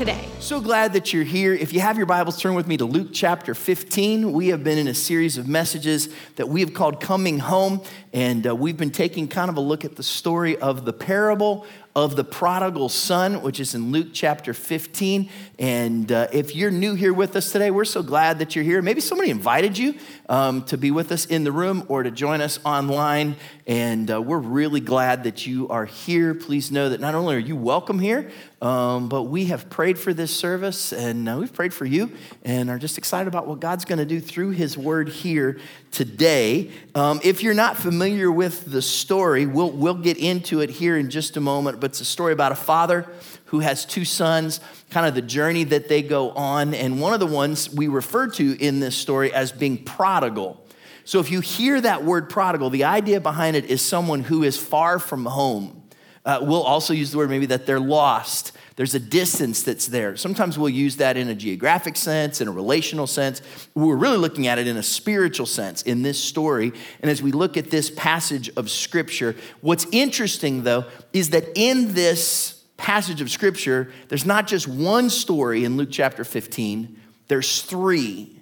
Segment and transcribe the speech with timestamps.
[0.00, 0.26] today.
[0.38, 1.52] So glad that you're here.
[1.52, 4.32] If you have your Bibles, turn with me to Luke chapter 15.
[4.32, 8.46] We have been in a series of messages that we have called Coming Home, and
[8.46, 11.66] uh, we've been taking kind of a look at the story of the parable
[11.96, 15.28] of the prodigal son, which is in Luke chapter 15.
[15.58, 18.80] And uh, if you're new here with us today, we're so glad that you're here.
[18.80, 19.96] Maybe somebody invited you
[20.28, 23.34] um, to be with us in the room or to join us online.
[23.66, 26.32] And uh, we're really glad that you are here.
[26.32, 28.30] Please know that not only are you welcome here,
[28.62, 32.12] um, but we have prayed for this service and uh, we've prayed for you
[32.44, 35.58] and are just excited about what God's going to do through His Word here
[35.90, 36.70] today.
[36.94, 41.08] Um, if you're not familiar with the story, we'll, we'll get into it here in
[41.08, 43.06] just a moment, but it's a story about a father
[43.46, 46.74] who has two sons, kind of the journey that they go on.
[46.74, 50.62] And one of the ones we refer to in this story as being prodigal.
[51.04, 54.56] So if you hear that word prodigal, the idea behind it is someone who is
[54.56, 55.79] far from home.
[56.24, 58.52] Uh, we'll also use the word maybe that they're lost.
[58.76, 60.16] There's a distance that's there.
[60.16, 63.40] Sometimes we'll use that in a geographic sense, in a relational sense.
[63.74, 66.72] We're really looking at it in a spiritual sense in this story.
[67.00, 71.94] And as we look at this passage of Scripture, what's interesting though is that in
[71.94, 76.98] this passage of Scripture, there's not just one story in Luke chapter 15,
[77.28, 78.39] there's three.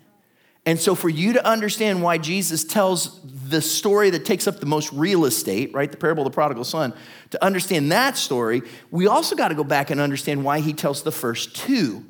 [0.68, 4.66] And so, for you to understand why Jesus tells the story that takes up the
[4.66, 6.92] most real estate, right, the parable of the prodigal son,
[7.30, 11.02] to understand that story, we also got to go back and understand why he tells
[11.02, 12.04] the first two.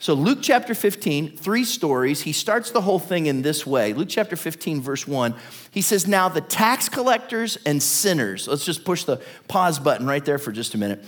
[0.00, 2.22] So, Luke chapter 15, three stories.
[2.22, 3.92] He starts the whole thing in this way.
[3.92, 5.32] Luke chapter 15, verse 1,
[5.70, 10.24] he says, Now the tax collectors and sinners, let's just push the pause button right
[10.24, 11.04] there for just a minute.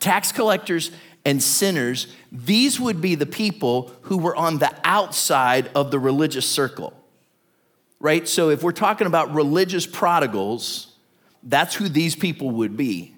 [0.00, 0.92] Tax collectors
[1.26, 6.48] and sinners, these would be the people who were on the outside of the religious
[6.48, 6.94] circle,
[7.98, 8.26] right?
[8.28, 10.94] So if we're talking about religious prodigals,
[11.42, 13.12] that's who these people would be.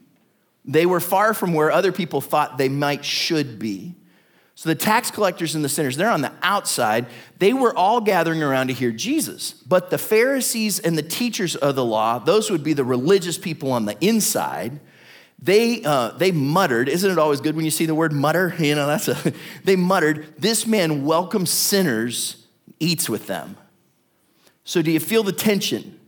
[0.64, 3.94] They were far from where other people thought they might should be.
[4.54, 7.06] So the tax collectors and the sinners, they're on the outside.
[7.38, 9.52] They were all gathering around to hear Jesus.
[9.52, 13.70] But the Pharisees and the teachers of the law, those would be the religious people
[13.70, 14.80] on the inside,
[15.40, 18.54] they, uh, they muttered, isn't it always good when you see the word mutter?
[18.58, 19.32] You know, that's a,
[19.64, 22.46] they muttered, this man welcomes sinners,
[22.80, 23.56] eats with them.
[24.64, 25.98] So do you feel the tension?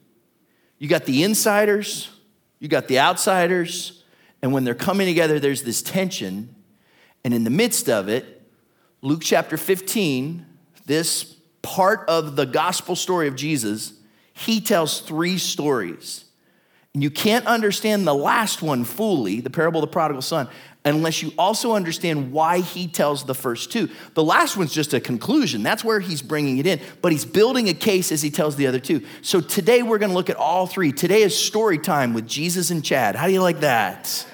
[0.78, 2.10] You got the insiders,
[2.58, 4.02] you got the outsiders,
[4.42, 6.54] and when they're coming together, there's this tension.
[7.24, 8.42] And in the midst of it,
[9.02, 10.44] Luke chapter 15,
[10.86, 13.94] this part of the gospel story of Jesus,
[14.32, 16.24] he tells three stories.
[16.94, 20.48] And you can't understand the last one fully, the parable of the prodigal son,
[20.84, 23.88] unless you also understand why he tells the first two.
[24.14, 25.62] The last one's just a conclusion.
[25.62, 28.66] That's where he's bringing it in, but he's building a case as he tells the
[28.66, 29.06] other two.
[29.22, 30.90] So today we're going to look at all three.
[30.90, 33.14] Today is story time with Jesus and Chad.
[33.14, 34.26] How do you like that?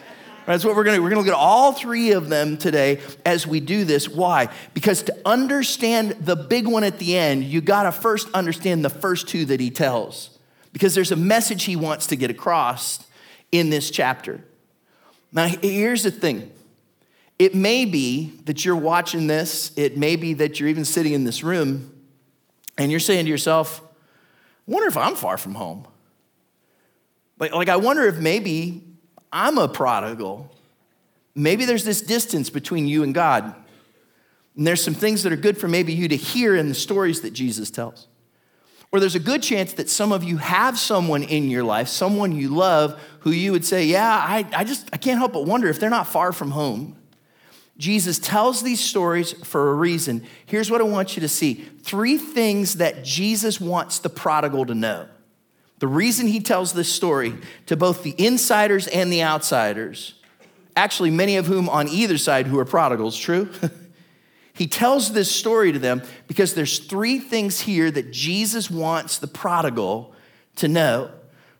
[0.46, 3.00] That's what we're going to We're going to look at all three of them today
[3.26, 4.08] as we do this.
[4.08, 4.48] Why?
[4.72, 8.90] Because to understand the big one at the end, you got to first understand the
[8.90, 10.35] first two that he tells
[10.76, 13.06] because there's a message he wants to get across
[13.50, 14.44] in this chapter.
[15.32, 16.52] Now, here's the thing
[17.38, 21.24] it may be that you're watching this, it may be that you're even sitting in
[21.24, 21.94] this room
[22.76, 23.80] and you're saying to yourself,
[24.68, 25.86] I wonder if I'm far from home.
[27.38, 28.84] Like, like I wonder if maybe
[29.32, 30.54] I'm a prodigal.
[31.34, 33.54] Maybe there's this distance between you and God.
[34.58, 37.22] And there's some things that are good for maybe you to hear in the stories
[37.22, 38.08] that Jesus tells.
[38.92, 42.32] Or there's a good chance that some of you have someone in your life, someone
[42.32, 45.68] you love, who you would say, Yeah, I, I just I can't help but wonder
[45.68, 46.96] if they're not far from home.
[47.78, 50.24] Jesus tells these stories for a reason.
[50.46, 54.74] Here's what I want you to see three things that Jesus wants the prodigal to
[54.74, 55.08] know.
[55.78, 57.34] The reason he tells this story
[57.66, 60.14] to both the insiders and the outsiders,
[60.74, 63.50] actually, many of whom on either side who are prodigals, true?
[64.56, 69.26] He tells this story to them because there's three things here that Jesus wants the
[69.26, 70.14] prodigal
[70.56, 71.10] to know.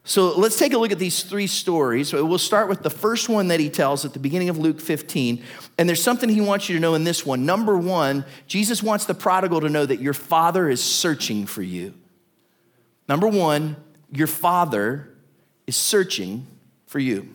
[0.05, 2.13] So let's take a look at these three stories.
[2.13, 5.43] We'll start with the first one that he tells at the beginning of Luke 15.
[5.77, 7.45] And there's something he wants you to know in this one.
[7.45, 11.93] Number one, Jesus wants the prodigal to know that your father is searching for you.
[13.09, 13.77] Number one,
[14.11, 15.13] your father
[15.67, 16.47] is searching
[16.87, 17.35] for you.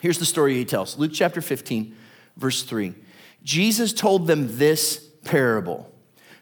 [0.00, 1.94] Here's the story he tells Luke chapter 15,
[2.36, 2.94] verse 3.
[3.46, 5.90] Jesus told them this parable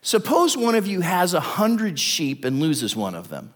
[0.01, 3.55] Suppose one of you has a hundred sheep and loses one of them.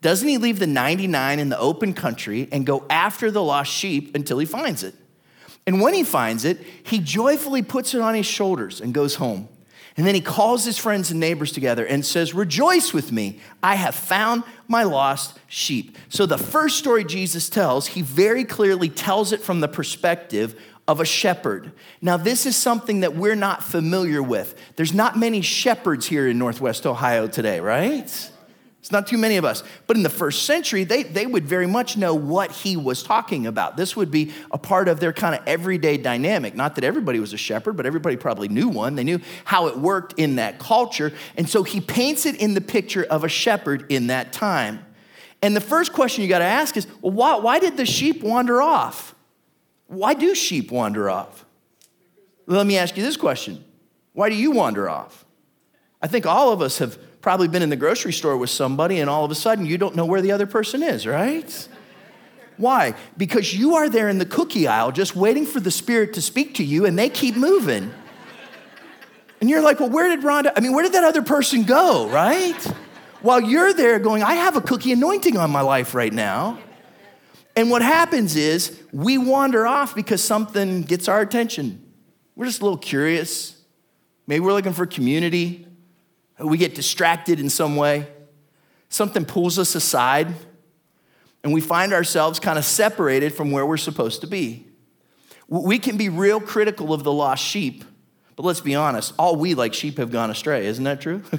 [0.00, 4.14] Doesn't he leave the 99 in the open country and go after the lost sheep
[4.14, 4.94] until he finds it?
[5.66, 9.48] And when he finds it, he joyfully puts it on his shoulders and goes home.
[9.98, 13.40] And then he calls his friends and neighbors together and says, Rejoice with me.
[13.62, 15.98] I have found my lost sheep.
[16.08, 20.54] So, the first story Jesus tells, he very clearly tells it from the perspective
[20.88, 21.70] of a shepherd.
[22.00, 24.56] Now, this is something that we're not familiar with.
[24.76, 28.10] There's not many shepherds here in Northwest Ohio today, right?
[28.80, 29.62] It's not too many of us.
[29.86, 33.46] But in the first century, they, they would very much know what he was talking
[33.46, 33.76] about.
[33.76, 36.54] This would be a part of their kind of everyday dynamic.
[36.54, 38.94] Not that everybody was a shepherd, but everybody probably knew one.
[38.94, 41.12] They knew how it worked in that culture.
[41.36, 44.86] And so he paints it in the picture of a shepherd in that time.
[45.42, 48.22] And the first question you got to ask is well, why, why did the sheep
[48.22, 49.14] wander off?
[49.88, 51.44] Why do sheep wander off?
[52.46, 53.64] Let me ask you this question
[54.12, 55.24] Why do you wander off?
[56.00, 59.10] I think all of us have probably been in the grocery store with somebody and
[59.10, 61.68] all of a sudden you don't know where the other person is, right?
[62.56, 62.94] Why?
[63.16, 66.54] Because you are there in the cookie aisle just waiting for the Spirit to speak
[66.54, 67.92] to you and they keep moving.
[69.40, 72.08] And you're like, well, where did Rhonda, I mean, where did that other person go,
[72.08, 72.60] right?
[73.20, 76.58] While you're there going, I have a cookie anointing on my life right now.
[77.56, 81.84] And what happens is we wander off because something gets our attention.
[82.36, 83.60] We're just a little curious.
[84.26, 85.68] Maybe we're looking for community
[86.38, 88.06] we get distracted in some way,
[88.88, 90.34] something pulls us aside,
[91.42, 94.66] and we find ourselves kind of separated from where we're supposed to be.
[95.48, 97.84] We can be real critical of the lost sheep,
[98.36, 101.22] but let's be honest, all we like sheep have gone astray, isn't that true?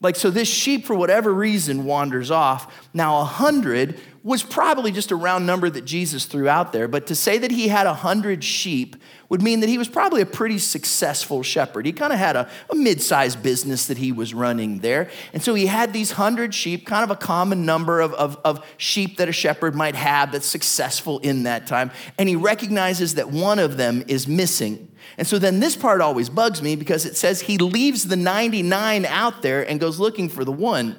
[0.00, 2.88] like, so this sheep, for whatever reason, wanders off.
[2.92, 7.06] Now, a hundred was probably just a round number that Jesus threw out there, but
[7.06, 8.96] to say that he had a hundred sheep
[9.28, 11.86] would mean that he was probably a pretty successful shepherd.
[11.86, 15.10] He kind of had a, a mid sized business that he was running there.
[15.32, 18.66] And so he had these hundred sheep, kind of a common number of, of, of
[18.76, 21.90] sheep that a shepherd might have that's successful in that time.
[22.18, 24.88] And he recognizes that one of them is missing.
[25.18, 29.06] And so then this part always bugs me because it says he leaves the 99
[29.06, 30.96] out there and goes looking for the one.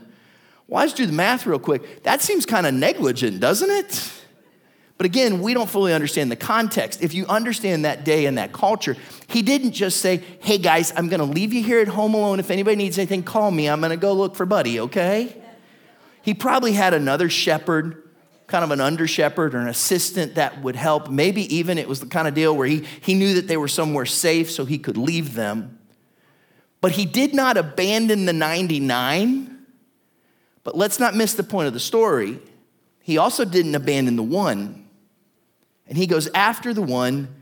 [0.67, 2.03] Well, let's do the math real quick.
[2.03, 4.13] That seems kind of negligent, doesn't it?
[4.97, 7.03] But again, we don't fully understand the context.
[7.03, 8.97] If you understand that day and that culture,
[9.27, 12.39] he didn't just say, hey guys, I'm gonna leave you here at home alone.
[12.39, 13.69] If anybody needs anything, call me.
[13.69, 15.35] I'm gonna go look for Buddy, okay?
[16.23, 18.06] He probably had another shepherd,
[18.47, 21.09] kind of an under shepherd or an assistant that would help.
[21.09, 23.67] Maybe even it was the kind of deal where he, he knew that they were
[23.67, 25.79] somewhere safe so he could leave them.
[26.79, 29.57] But he did not abandon the 99
[30.67, 32.39] but let's not miss the point of the story.
[33.01, 34.85] He also didn't abandon the one,
[35.87, 37.33] and he goes after the one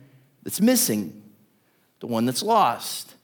[0.43, 1.23] that's missing,
[2.01, 3.15] the one that's lost.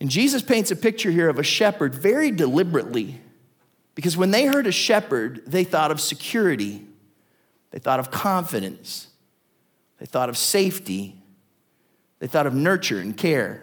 [0.00, 3.20] And Jesus paints a picture here of a shepherd very deliberately,
[3.94, 6.84] because when they heard a shepherd, they thought of security,
[7.70, 9.08] they thought of confidence,
[9.98, 11.16] they thought of safety,
[12.18, 13.62] they thought of nurture and care.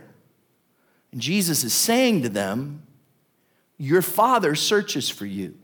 [1.12, 2.83] And Jesus is saying to them,
[3.78, 5.57] your father searches for you.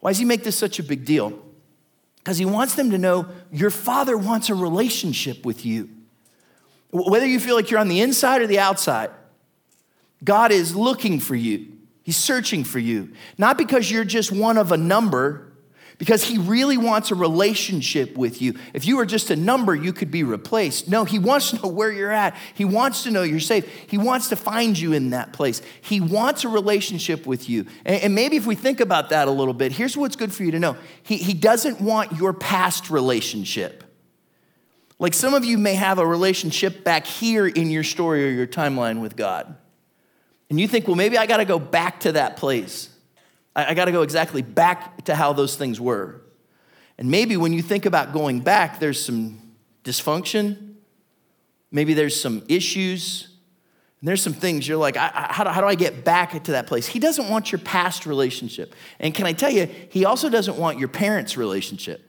[0.00, 1.42] Why does he make this such a big deal?
[2.18, 5.90] Because he wants them to know your father wants a relationship with you.
[6.90, 9.10] Whether you feel like you're on the inside or the outside,
[10.22, 11.75] God is looking for you.
[12.06, 13.10] He's searching for you.
[13.36, 15.52] Not because you're just one of a number,
[15.98, 18.54] because he really wants a relationship with you.
[18.74, 20.86] If you were just a number, you could be replaced.
[20.86, 22.36] No, he wants to know where you're at.
[22.54, 23.66] He wants to know you're safe.
[23.88, 25.60] He wants to find you in that place.
[25.80, 27.66] He wants a relationship with you.
[27.84, 30.52] And, maybe if we think about that a little bit, here's what's good for you
[30.52, 33.82] to know He, he doesn't want your past relationship.
[35.00, 38.46] Like some of you may have a relationship back here in your story or your
[38.46, 39.56] timeline with God.
[40.48, 42.88] And you think, well, maybe I got to go back to that place.
[43.54, 46.20] I, I got to go exactly back to how those things were.
[46.98, 49.52] And maybe when you think about going back, there's some
[49.84, 50.74] dysfunction,
[51.70, 53.28] maybe there's some issues.
[54.00, 56.44] And there's some things you're like, I, I, how, do, how do I get back
[56.44, 56.86] to that place?
[56.86, 58.74] He doesn't want your past relationship.
[59.00, 62.05] And can I tell you, he also doesn't want your parents' relationship.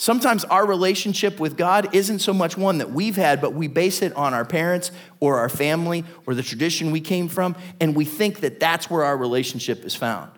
[0.00, 4.00] Sometimes our relationship with God isn't so much one that we've had, but we base
[4.00, 8.06] it on our parents or our family or the tradition we came from, and we
[8.06, 10.30] think that that's where our relationship is found.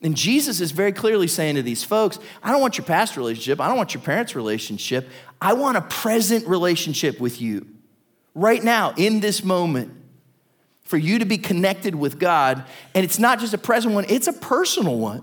[0.00, 3.60] And Jesus is very clearly saying to these folks, I don't want your past relationship.
[3.60, 5.10] I don't want your parents' relationship.
[5.42, 7.66] I want a present relationship with you
[8.34, 9.92] right now, in this moment,
[10.84, 12.64] for you to be connected with God.
[12.94, 15.22] And it's not just a present one, it's a personal one.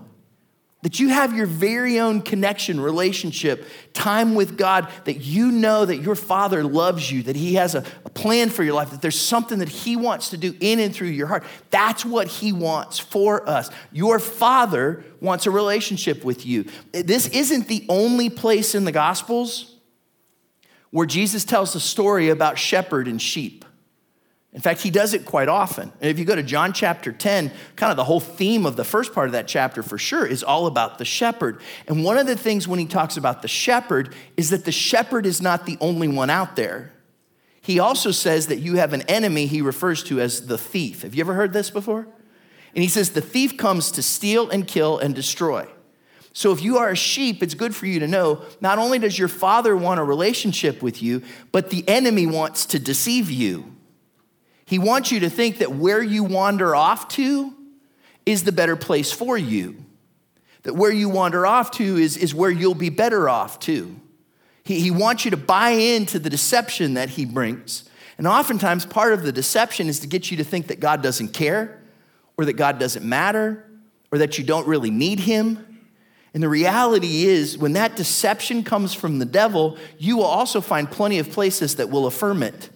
[0.84, 6.02] That you have your very own connection, relationship, time with God, that you know that
[6.02, 9.18] your Father loves you, that He has a, a, plan for your life, that there's
[9.18, 11.44] something that He wants to do in and through your heart.
[11.70, 13.70] That's what He wants for us.
[13.92, 16.66] Your Father wants a relationship with you.
[16.92, 19.76] This isn't the only place in the Gospels
[20.90, 23.64] where Jesus tells a story about shepherd and sheep.
[24.54, 25.92] In fact, he does it quite often.
[26.00, 28.84] And if you go to John chapter 10, kind of the whole theme of the
[28.84, 31.60] first part of that chapter for sure is all about the shepherd.
[31.88, 35.26] And one of the things when he talks about the shepherd is that the shepherd
[35.26, 36.92] is not the only one out there.
[37.62, 41.02] He also says that you have an enemy he refers to as the thief.
[41.02, 42.06] Have you ever heard this before?
[42.74, 45.66] And he says, The thief comes to steal and kill and destroy.
[46.32, 49.18] So if you are a sheep, it's good for you to know not only does
[49.18, 53.73] your father want a relationship with you, but the enemy wants to deceive you.
[54.66, 57.54] He wants you to think that where you wander off to
[58.24, 59.76] is the better place for you.
[60.62, 63.94] That where you wander off to is, is where you'll be better off to.
[64.64, 67.88] He, he wants you to buy into the deception that he brings.
[68.16, 71.34] And oftentimes, part of the deception is to get you to think that God doesn't
[71.34, 71.82] care,
[72.36, 73.68] or that God doesn't matter,
[74.10, 75.82] or that you don't really need him.
[76.32, 80.90] And the reality is, when that deception comes from the devil, you will also find
[80.90, 82.70] plenty of places that will affirm it.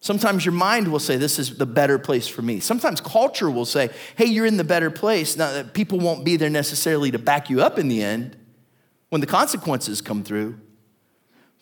[0.00, 2.58] Sometimes your mind will say, This is the better place for me.
[2.60, 5.36] Sometimes culture will say, Hey, you're in the better place.
[5.36, 8.36] Now, people won't be there necessarily to back you up in the end
[9.10, 10.58] when the consequences come through.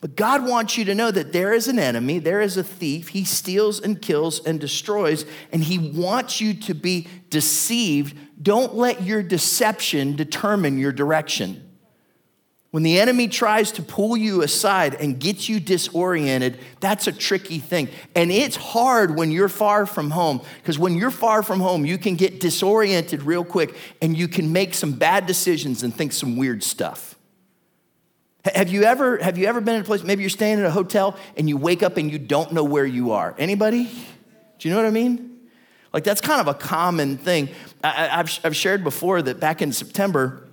[0.00, 3.08] But God wants you to know that there is an enemy, there is a thief.
[3.08, 8.16] He steals and kills and destroys, and he wants you to be deceived.
[8.40, 11.67] Don't let your deception determine your direction.
[12.70, 17.60] When the enemy tries to pull you aside and get you disoriented, that's a tricky
[17.60, 17.88] thing.
[18.14, 21.96] And it's hard when you're far from home, because when you're far from home, you
[21.96, 26.36] can get disoriented real quick and you can make some bad decisions and think some
[26.36, 27.14] weird stuff.
[28.44, 30.70] Have you ever, have you ever been in a place, maybe you're staying in a
[30.70, 33.34] hotel and you wake up and you don't know where you are?
[33.38, 33.84] Anybody?
[34.58, 35.38] Do you know what I mean?
[35.92, 37.48] Like that's kind of a common thing.
[37.82, 40.47] I, have I've shared before that back in September,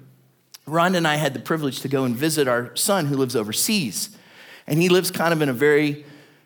[0.67, 4.09] Rhonda and I had the privilege to go and visit our son who lives overseas.
[4.67, 6.05] And he lives kind of in a very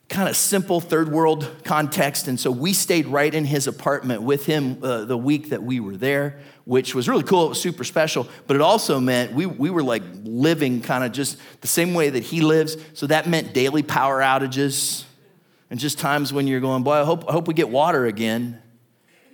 [0.10, 2.28] kind of simple third world context.
[2.28, 5.80] And so we stayed right in his apartment with him uh, the week that we
[5.80, 7.46] were there, which was really cool.
[7.46, 8.28] It was super special.
[8.48, 12.10] But it also meant we, we were like living kind of just the same way
[12.10, 12.76] that he lives.
[12.94, 15.04] So that meant daily power outages
[15.70, 18.60] and just times when you're going, boy, I hope, I hope we get water again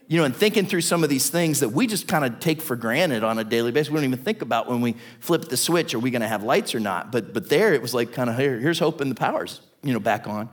[0.08, 2.62] you know, and thinking through some of these things that we just kind of take
[2.62, 3.90] for granted on a daily basis.
[3.90, 6.44] We don't even think about when we flip the switch, are we going to have
[6.44, 7.12] lights or not?
[7.12, 10.00] But, but there it was like kind of, here, here's hoping the power's, you know,
[10.00, 10.50] back on.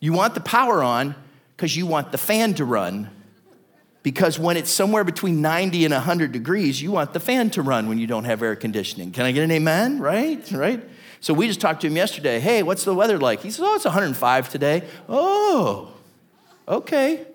[0.00, 1.14] You want the power on
[1.56, 3.10] because you want the fan to run.
[4.02, 7.88] Because when it's somewhere between 90 and 100 degrees, you want the fan to run
[7.88, 9.10] when you don't have air conditioning.
[9.10, 9.98] Can I get an amen?
[9.98, 10.48] Right?
[10.52, 10.82] Right?
[11.20, 12.38] So we just talked to him yesterday.
[12.38, 13.42] Hey, what's the weather like?
[13.42, 14.84] He says, Oh, it's 105 today.
[15.08, 15.92] Oh,
[16.68, 17.26] okay.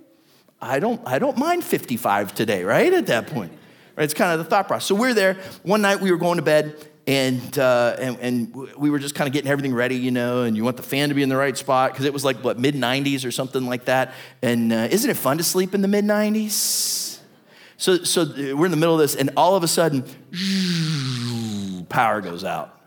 [0.61, 2.93] I don't, I don't mind 55 today, right?
[2.93, 3.51] At that point.
[3.95, 4.03] Right?
[4.03, 4.87] It's kind of the thought process.
[4.87, 5.35] So we're there.
[5.63, 6.75] One night we were going to bed
[7.07, 10.55] and, uh, and, and, we were just kind of getting everything ready, you know, and
[10.55, 12.59] you want the fan to be in the right spot because it was like, what,
[12.59, 14.13] mid 90s or something like that.
[14.43, 17.19] And uh, isn't it fun to sleep in the mid 90s?
[17.77, 18.25] So, so
[18.55, 20.03] we're in the middle of this, and all of a sudden,
[21.89, 22.79] power goes out.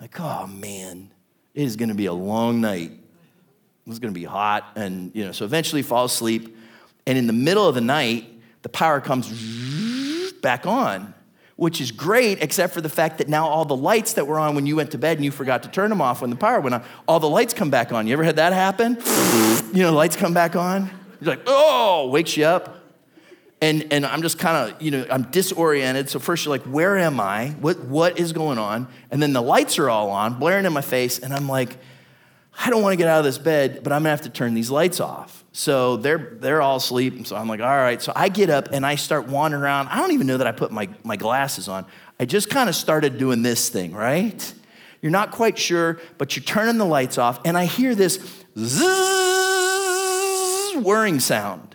[0.00, 1.10] Like, oh man,
[1.52, 2.92] it is going to be a long night.
[3.86, 4.72] It's going to be hot.
[4.76, 6.56] And, you know, so eventually fall asleep.
[7.06, 8.28] And in the middle of the night,
[8.62, 11.14] the power comes back on,
[11.56, 14.54] which is great, except for the fact that now all the lights that were on
[14.54, 16.60] when you went to bed and you forgot to turn them off when the power
[16.60, 18.06] went on, all the lights come back on.
[18.06, 18.96] You ever had that happen?
[19.74, 20.90] you know, lights come back on.
[21.20, 22.76] You're like, oh, wakes you up.
[23.62, 26.08] And, and I'm just kind of, you know, I'm disoriented.
[26.08, 27.50] So first you're like, where am I?
[27.60, 28.88] What, what is going on?
[29.10, 31.18] And then the lights are all on, blaring in my face.
[31.18, 31.76] And I'm like,
[32.58, 34.54] I don't want to get out of this bed, but I'm gonna have to turn
[34.54, 35.39] these lights off.
[35.52, 37.26] So they're they're all asleep.
[37.26, 38.00] So I'm like, all right.
[38.00, 39.88] So I get up and I start wandering around.
[39.88, 41.86] I don't even know that I put my, my glasses on.
[42.20, 44.54] I just kind of started doing this thing, right?
[45.02, 48.18] You're not quite sure, but you're turning the lights off, and I hear this
[48.58, 49.56] zzz
[50.76, 51.74] whirring sound.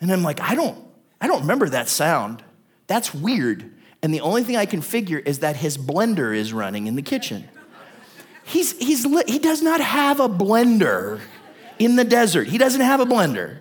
[0.00, 0.76] And I'm like, I don't,
[1.20, 2.42] I don't remember that sound.
[2.88, 3.72] That's weird.
[4.02, 7.02] And the only thing I can figure is that his blender is running in the
[7.02, 7.48] kitchen.
[8.44, 11.20] He's, he's, he does not have a blender
[11.78, 12.48] in the desert.
[12.48, 13.58] He doesn't have a blender.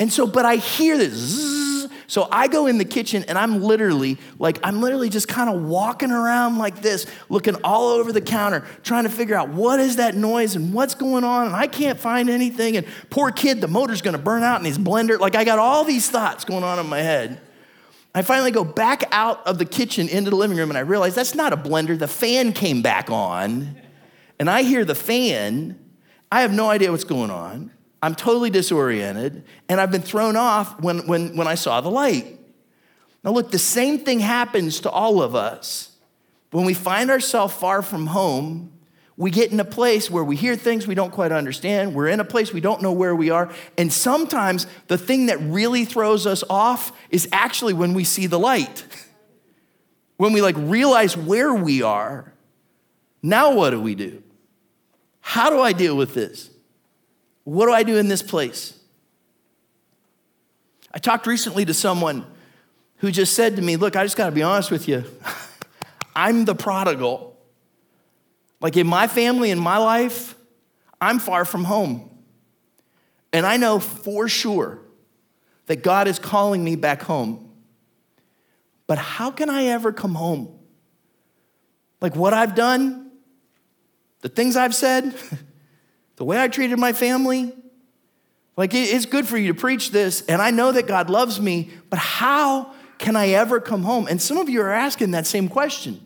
[0.00, 1.12] And so, but I hear this.
[1.12, 1.64] Zzz.
[2.06, 5.62] So I go in the kitchen and I'm literally like, I'm literally just kind of
[5.62, 9.96] walking around like this, looking all over the counter, trying to figure out what is
[9.96, 11.46] that noise and what's going on.
[11.46, 12.76] And I can't find anything.
[12.76, 15.18] And poor kid, the motor's gonna burn out in his blender.
[15.18, 17.40] Like I got all these thoughts going on in my head.
[18.14, 21.14] I finally go back out of the kitchen into the living room and I realize
[21.14, 21.98] that's not a blender.
[21.98, 23.74] The fan came back on
[24.38, 25.78] and I hear the fan.
[26.34, 27.70] I have no idea what's going on.
[28.02, 32.26] I'm totally disoriented, and I've been thrown off when, when, when I saw the light.
[33.22, 35.96] Now, look, the same thing happens to all of us.
[36.50, 38.72] When we find ourselves far from home,
[39.16, 41.94] we get in a place where we hear things we don't quite understand.
[41.94, 43.54] We're in a place we don't know where we are.
[43.78, 48.40] And sometimes the thing that really throws us off is actually when we see the
[48.40, 48.84] light.
[50.16, 52.34] when we like realize where we are.
[53.22, 54.24] Now what do we do?
[55.26, 56.50] How do I deal with this?
[57.44, 58.78] What do I do in this place?
[60.92, 62.26] I talked recently to someone
[62.98, 65.02] who just said to me, Look, I just got to be honest with you.
[66.14, 67.36] I'm the prodigal.
[68.60, 70.34] Like in my family, in my life,
[71.00, 72.10] I'm far from home.
[73.32, 74.78] And I know for sure
[75.66, 77.50] that God is calling me back home.
[78.86, 80.58] But how can I ever come home?
[82.02, 83.03] Like what I've done,
[84.24, 85.14] the things I've said,
[86.16, 87.52] the way I treated my family.
[88.56, 91.70] Like it's good for you to preach this, and I know that God loves me,
[91.90, 94.06] but how can I ever come home?
[94.08, 96.00] And some of you are asking that same question.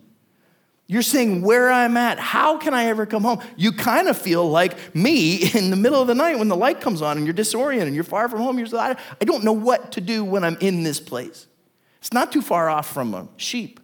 [0.88, 3.40] You're saying where I'm at, how can I ever come home?
[3.56, 6.80] You kind of feel like me in the middle of the night when the light
[6.80, 8.58] comes on and you're disoriented and you're far from home.
[8.58, 11.46] You're like, I don't know what to do when I'm in this place.
[12.00, 13.78] It's not too far off from a sheep.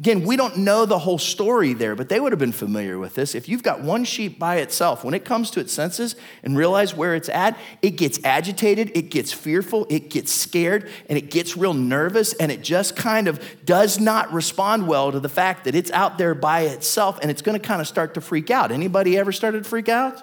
[0.00, 3.14] Again, we don't know the whole story there, but they would have been familiar with
[3.14, 3.36] this.
[3.36, 6.96] If you've got one sheep by itself, when it comes to its senses and realize
[6.96, 11.56] where it's at, it gets agitated, it gets fearful, it gets scared, and it gets
[11.56, 15.76] real nervous, and it just kind of does not respond well to the fact that
[15.76, 18.72] it's out there by itself, and it's going to kind of start to freak out.
[18.72, 20.16] Anybody ever started to freak out?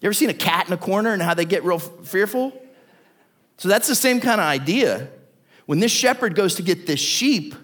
[0.00, 2.58] You ever seen a cat in a corner and how they get real fearful?
[3.58, 5.10] So that's the same kind of idea.
[5.66, 7.54] When this shepherd goes to get this sheep,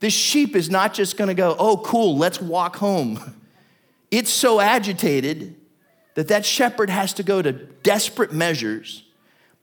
[0.00, 3.36] this sheep is not just gonna go, oh, cool, let's walk home.
[4.12, 5.54] It's so agitated
[6.16, 9.04] that that shepherd has to go to desperate measures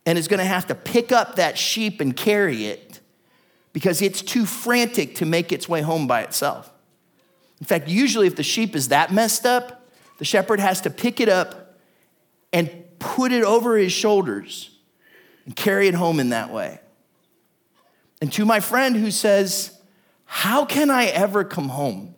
[0.05, 3.01] and is gonna have to pick up that sheep and carry it
[3.73, 6.71] because it's too frantic to make its way home by itself.
[7.59, 11.19] In fact, usually if the sheep is that messed up, the shepherd has to pick
[11.19, 11.77] it up
[12.53, 14.69] and put it over his shoulders
[15.45, 16.79] and carry it home in that way.
[18.21, 19.76] And to my friend who says,
[20.27, 22.13] how can I ever come home?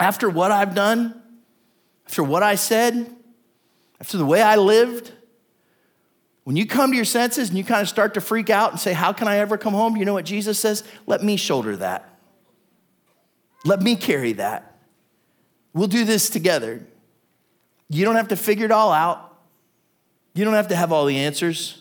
[0.00, 1.20] After what I've done,
[2.06, 3.14] after what I said,
[4.00, 5.12] after the way I lived,
[6.44, 8.80] when you come to your senses and you kind of start to freak out and
[8.80, 9.96] say, How can I ever come home?
[9.96, 10.84] You know what Jesus says?
[11.06, 12.08] Let me shoulder that.
[13.64, 14.78] Let me carry that.
[15.72, 16.86] We'll do this together.
[17.88, 19.36] You don't have to figure it all out,
[20.34, 21.80] you don't have to have all the answers.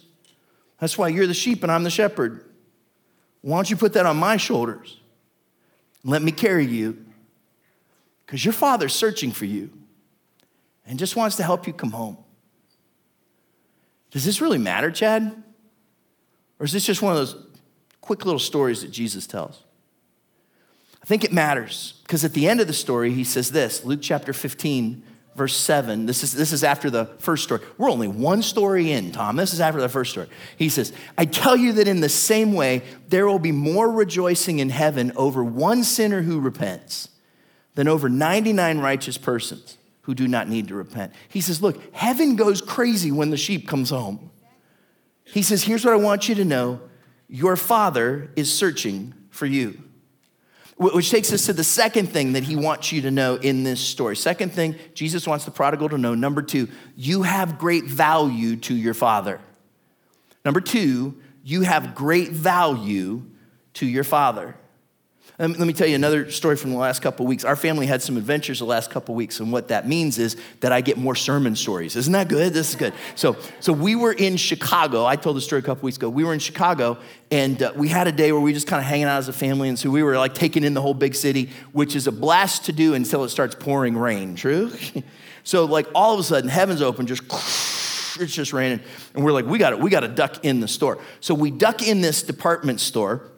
[0.80, 2.43] That's why you're the sheep and I'm the shepherd.
[3.41, 4.99] Why don't you put that on my shoulders?
[6.04, 7.06] Let me carry you.
[8.26, 9.70] Because your father's searching for you
[10.86, 12.18] and just wants to help you come home.
[14.12, 15.44] Does this really matter, Chad?
[16.60, 17.36] Or is this just one of those
[18.02, 19.63] quick little stories that Jesus tells?
[21.02, 24.00] I think it matters because at the end of the story, he says this Luke
[24.02, 25.04] chapter 15,
[25.36, 26.06] verse 7.
[26.06, 27.62] This is, this is after the first story.
[27.78, 29.36] We're only one story in, Tom.
[29.36, 30.28] This is after the first story.
[30.58, 34.60] He says, I tell you that in the same way, there will be more rejoicing
[34.60, 37.10] in heaven over one sinner who repents
[37.76, 41.13] than over 99 righteous persons who do not need to repent.
[41.30, 44.32] He says, Look, heaven goes crazy when the sheep comes home.
[45.24, 46.82] He says, Here's what I want you to know
[47.28, 49.82] your father is searching for you.
[50.77, 53.79] Which takes us to the second thing that he wants you to know in this
[53.79, 54.15] story.
[54.15, 56.15] Second thing, Jesus wants the prodigal to know.
[56.15, 59.39] Number two, you have great value to your father.
[60.43, 63.23] Number two, you have great value
[63.75, 64.55] to your father.
[65.43, 67.43] Let me tell you another story from the last couple weeks.
[67.43, 70.71] Our family had some adventures the last couple weeks, and what that means is that
[70.71, 71.97] I get more sermon stories.
[71.97, 72.53] Isn't that good?
[72.53, 72.93] This is good.
[73.15, 75.06] So, so we were in Chicago.
[75.06, 76.08] I told the story a couple weeks ago.
[76.08, 76.97] We were in Chicago,
[77.29, 79.27] and uh, we had a day where we were just kind of hanging out as
[79.27, 82.08] a family, and so we were like taking in the whole big city, which is
[82.08, 84.36] a blast to do until it starts pouring rain.
[84.36, 84.71] True.
[85.43, 87.23] so, like all of a sudden, heaven's open, just
[88.17, 88.79] it's just raining,
[89.13, 89.79] and we're like, we got it.
[89.79, 90.99] We got to duck in the store.
[91.19, 93.33] So we duck in this department store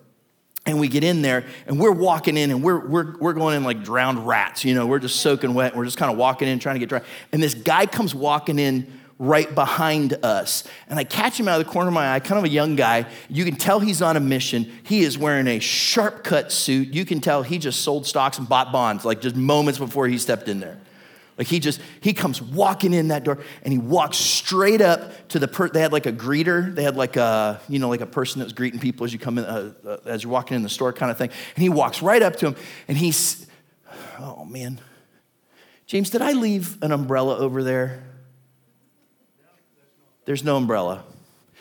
[0.66, 3.64] and we get in there and we're walking in and we're, we're, we're going in
[3.64, 4.66] like drowned rats.
[4.66, 5.74] You know, we're just soaking wet.
[5.74, 7.02] And we're just kind of walking in, trying to get dry.
[7.32, 10.64] And this guy comes walking in right behind us.
[10.90, 12.76] And I catch him out of the corner of my eye, kind of a young
[12.76, 13.06] guy.
[13.30, 14.72] You can tell he's on a mission.
[14.84, 16.94] He is wearing a sharp cut suit.
[16.94, 20.18] You can tell he just sold stocks and bought bonds, like just moments before he
[20.18, 20.80] stepped in there.
[21.38, 25.40] Like he just, he comes walking in that door and he walks straight up to
[25.40, 26.74] the, per- they had like a greeter.
[26.74, 29.20] They had like a, you know, like a person that was greeting people as you
[29.20, 31.30] come in, uh, uh, as you're walking in the store kind of thing.
[31.56, 32.56] And he walks right up to him
[32.88, 33.48] and he's,
[34.20, 34.80] oh man.
[35.88, 38.04] James, did I leave an umbrella over there?
[40.24, 41.04] There's no umbrella.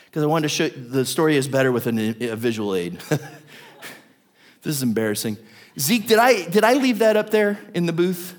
[0.07, 3.01] Because I wanted to show, the story is better with an, a visual aid.
[3.11, 5.37] this is embarrassing.
[5.79, 8.37] Zeke, did I, did I leave that up there in the booth?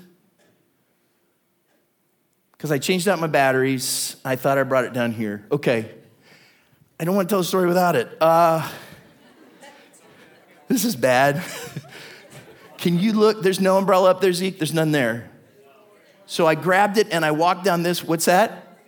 [2.56, 4.16] Because I changed out my batteries.
[4.24, 5.46] I thought I brought it down here.
[5.50, 5.90] Okay.
[6.98, 8.16] I don't want to tell the story without it.
[8.20, 8.66] Uh,
[10.68, 11.44] this is bad.
[12.78, 13.42] Can you look?
[13.42, 14.58] There's no umbrella up there, Zeke.
[14.58, 15.30] There's none there.
[16.26, 18.02] So I grabbed it and I walked down this.
[18.02, 18.78] What's that?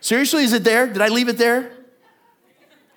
[0.00, 0.86] Seriously, is it there?
[0.86, 1.72] Did I leave it there?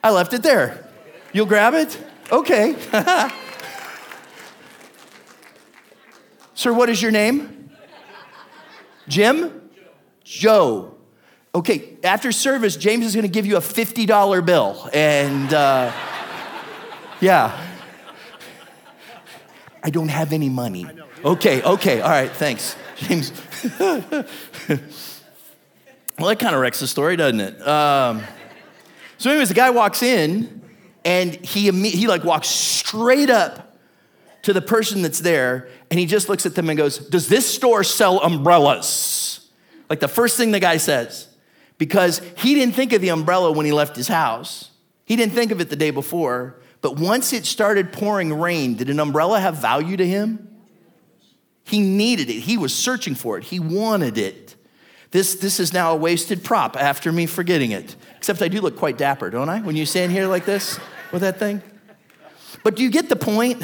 [0.03, 0.87] I left it there.
[1.33, 1.97] You'll grab it?
[2.31, 2.75] Okay.
[6.53, 7.71] Sir, what is your name?
[9.07, 9.62] Jim?
[10.23, 10.95] Joe.
[11.55, 14.89] Okay, after service, James is gonna give you a $50 bill.
[14.93, 15.91] And uh,
[17.21, 17.69] yeah.
[19.83, 20.87] I don't have any money.
[21.23, 22.75] Okay, okay, all right, thanks.
[22.95, 23.31] James.
[23.79, 24.23] well,
[26.19, 27.67] that kind of wrecks the story, doesn't it?
[27.67, 28.23] Um,
[29.17, 30.61] so, anyways, the guy walks in
[31.05, 33.77] and he, he like walks straight up
[34.43, 37.51] to the person that's there and he just looks at them and goes, Does this
[37.51, 39.42] store sell umbrellas?
[39.89, 41.27] Like the first thing the guy says,
[41.77, 44.71] because he didn't think of the umbrella when he left his house.
[45.05, 46.61] He didn't think of it the day before.
[46.81, 50.49] But once it started pouring rain, did an umbrella have value to him?
[51.63, 52.41] He needed it.
[52.41, 53.45] He was searching for it.
[53.45, 54.55] He wanted it.
[55.11, 57.95] This, this is now a wasted prop after me forgetting it.
[58.17, 59.61] Except I do look quite dapper, don't I?
[59.61, 60.79] When you stand here like this
[61.11, 61.61] with that thing.
[62.63, 63.63] But do you get the point?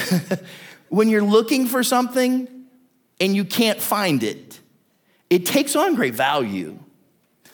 [0.90, 2.48] when you're looking for something
[3.20, 4.49] and you can't find it,
[5.30, 6.80] it takes on great value.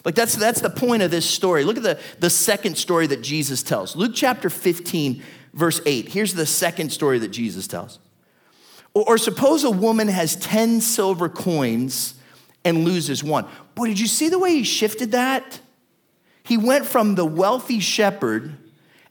[0.04, 1.64] Like that's, that's the point of this story.
[1.64, 3.96] Look at the, the second story that Jesus tells.
[3.96, 5.22] Luke chapter 15,
[5.54, 6.10] verse 8.
[6.10, 8.00] Here's the second story that Jesus tells.
[8.94, 12.14] Or, or suppose a woman has 10 silver coins
[12.64, 13.46] and loses one.
[13.74, 15.60] Boy, did you see the way he shifted that?
[16.44, 18.56] He went from the wealthy shepherd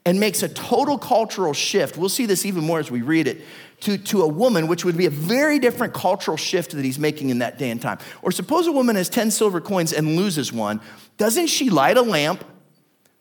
[0.07, 1.97] and makes a total cultural shift.
[1.97, 3.41] We'll see this even more as we read it.
[3.85, 7.29] To, to a woman, which would be a very different cultural shift that he's making
[7.29, 7.99] in that day and time.
[8.23, 10.81] Or suppose a woman has 10 silver coins and loses one.
[11.19, 12.45] Doesn't she light a lamp,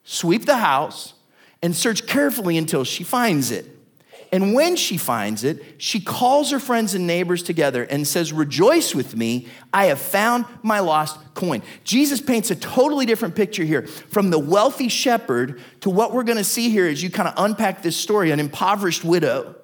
[0.06, 1.15] sweep the house,
[1.62, 3.65] and search carefully until she finds it.
[4.34, 8.95] And when she finds it, she calls her friends and neighbors together and says, Rejoice
[8.95, 11.62] with me, I have found my lost coin.
[11.84, 16.43] Jesus paints a totally different picture here from the wealthy shepherd to what we're gonna
[16.43, 19.56] see here as you kind of unpack this story an impoverished widow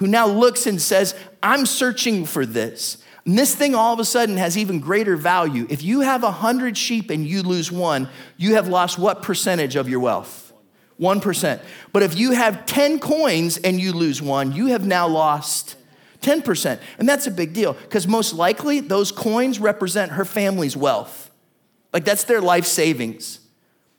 [0.00, 2.96] who now looks and says, I'm searching for this.
[3.26, 5.66] And this thing all of a sudden has even greater value.
[5.68, 8.08] If you have a hundred sheep and you lose one,
[8.38, 10.52] you have lost what percentage of your wealth?
[10.98, 11.60] 1%.
[11.92, 15.76] But if you have 10 coins and you lose one, you have now lost
[16.22, 16.80] 10%.
[16.98, 21.30] And that's a big deal because most likely those coins represent her family's wealth.
[21.92, 23.40] Like that's their life savings.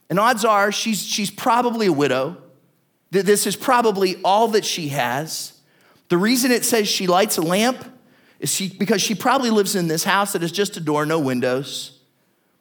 [0.09, 2.37] And odds are she's, she's probably a widow.
[3.11, 5.60] This is probably all that she has.
[6.11, 7.83] The reason it says she lights a lamp
[8.39, 11.19] is she, because she probably lives in this house that is just a door, no
[11.19, 11.99] windows.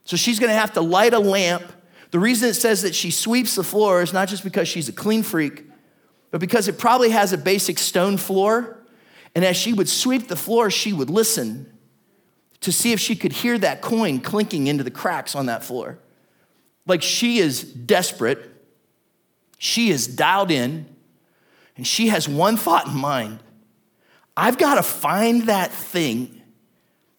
[0.04, 1.64] So she's gonna have to light a lamp
[2.10, 4.92] the reason it says that she sweeps the floor is not just because she's a
[4.92, 5.64] clean freak,
[6.30, 8.78] but because it probably has a basic stone floor.
[9.34, 11.72] And as she would sweep the floor, she would listen
[12.60, 15.98] to see if she could hear that coin clinking into the cracks on that floor.
[16.86, 18.50] Like she is desperate,
[19.58, 20.86] she is dialed in,
[21.76, 23.40] and she has one thought in mind
[24.36, 26.40] I've got to find that thing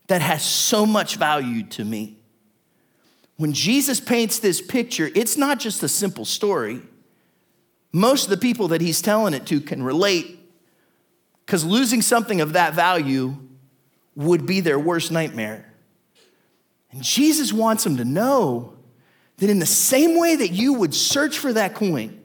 [0.07, 2.17] that has so much value to me.
[3.37, 6.81] When Jesus paints this picture, it's not just a simple story.
[7.91, 10.39] Most of the people that he's telling it to can relate
[11.45, 13.35] because losing something of that value
[14.15, 15.71] would be their worst nightmare.
[16.91, 18.73] And Jesus wants them to know
[19.37, 22.20] that in the same way that you would search for that coin,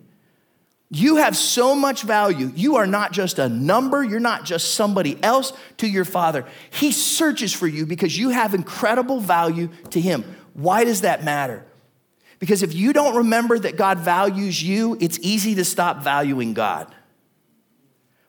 [0.90, 2.52] you have so much value.
[2.54, 6.44] You are not just a number, you're not just somebody else to your Father.
[6.70, 10.24] He searches for you because you have incredible value to Him.
[10.54, 11.64] Why does that matter?
[12.38, 16.94] Because if you don't remember that God values you, it's easy to stop valuing God.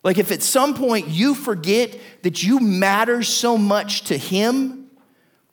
[0.04, 4.90] Like if at some point you forget that you matter so much to Him,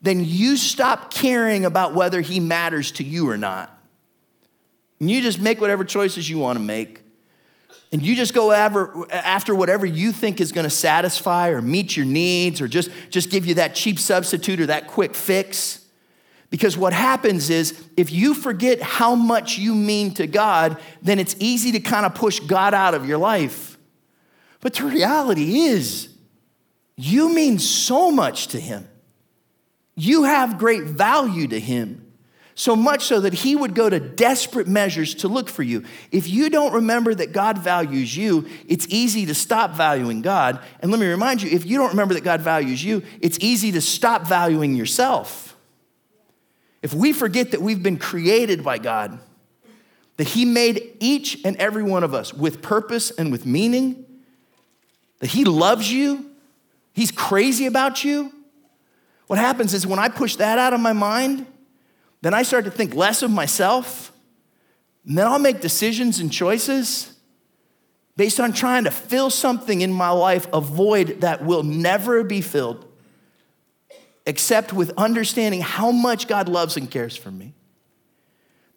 [0.01, 3.74] then you stop caring about whether He matters to you or not.
[4.99, 7.01] And you just make whatever choices you want to make.
[7.91, 12.05] And you just go after whatever you think is going to satisfy or meet your
[12.05, 15.85] needs or just, just give you that cheap substitute or that quick fix.
[16.49, 21.35] Because what happens is, if you forget how much you mean to God, then it's
[21.39, 23.77] easy to kind of push God out of your life.
[24.61, 26.09] But the reality is,
[26.97, 28.87] you mean so much to Him.
[29.95, 32.04] You have great value to Him.
[32.57, 35.83] So much so that he would go to desperate measures to look for you.
[36.11, 40.61] If you don't remember that God values you, it's easy to stop valuing God.
[40.79, 43.73] And let me remind you if you don't remember that God values you, it's easy
[43.73, 45.57] to stop valuing yourself.
[46.81, 49.19] if we forget that we've been created by God,
[50.17, 54.05] that He made each and every one of us with purpose and with meaning,
[55.19, 56.29] that He loves you,
[56.93, 58.31] He's crazy about you,
[59.27, 61.47] what happens is when I push that out of my mind,
[62.21, 64.11] then I start to think less of myself,
[65.05, 67.15] and then I'll make decisions and choices
[68.17, 72.41] based on trying to fill something in my life, a void that will never be
[72.41, 72.85] filled,
[74.25, 77.53] except with understanding how much God loves and cares for me.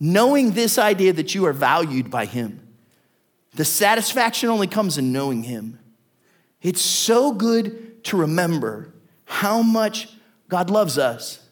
[0.00, 2.60] Knowing this idea that you are valued by Him.
[3.54, 5.78] The satisfaction only comes in knowing Him.
[6.60, 8.92] It's so good to remember
[9.24, 10.08] how much
[10.48, 11.47] God loves us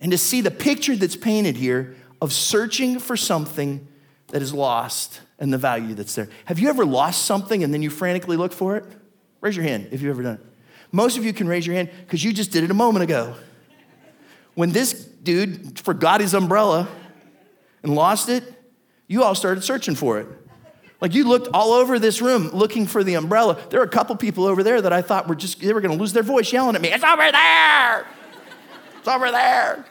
[0.00, 3.86] and to see the picture that's painted here of searching for something
[4.28, 6.28] that is lost and the value that's there.
[6.46, 8.84] Have you ever lost something and then you frantically look for it?
[9.40, 10.40] Raise your hand if you've ever done it.
[10.90, 13.34] Most of you can raise your hand because you just did it a moment ago.
[14.54, 16.88] When this dude forgot his umbrella
[17.82, 18.42] and lost it,
[19.06, 20.26] you all started searching for it.
[21.00, 23.58] Like you looked all over this room looking for the umbrella.
[23.70, 25.94] There were a couple people over there that I thought were just, they were gonna
[25.94, 28.06] lose their voice yelling at me, It's over there!
[29.08, 29.86] It's over there!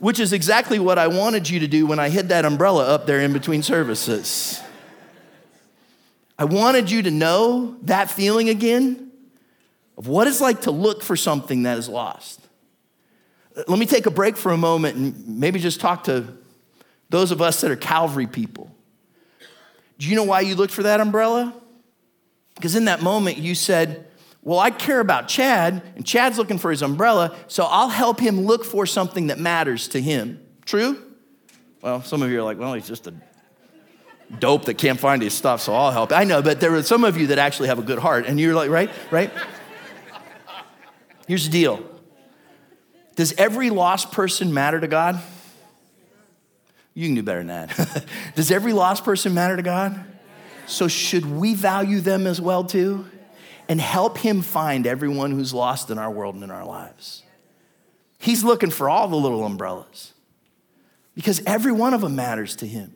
[0.00, 3.06] which is exactly what I wanted you to do when I hid that umbrella up
[3.06, 4.60] there in between services.
[6.36, 9.12] I wanted you to know that feeling again
[9.96, 12.40] of what it's like to look for something that is lost.
[13.54, 16.36] Let me take a break for a moment and maybe just talk to
[17.10, 18.74] those of us that are Calvary people.
[20.00, 21.54] Do you know why you looked for that umbrella?
[22.56, 24.08] Because in that moment you said,
[24.44, 28.40] well, I care about Chad, and Chad's looking for his umbrella, so I'll help him
[28.40, 30.44] look for something that matters to him.
[30.64, 31.00] True?
[31.80, 33.14] Well, some of you are like, well, he's just a
[34.40, 36.12] dope that can't find his stuff, so I'll help.
[36.12, 38.40] I know, but there are some of you that actually have a good heart, and
[38.40, 38.90] you're like, right?
[39.12, 39.30] Right?
[41.28, 41.84] Here's the deal
[43.14, 45.20] Does every lost person matter to God?
[46.94, 48.04] You can do better than that.
[48.34, 50.04] Does every lost person matter to God?
[50.66, 53.06] So, should we value them as well, too?
[53.72, 57.22] And help him find everyone who's lost in our world and in our lives.
[58.18, 60.12] He's looking for all the little umbrellas
[61.14, 62.94] because every one of them matters to him.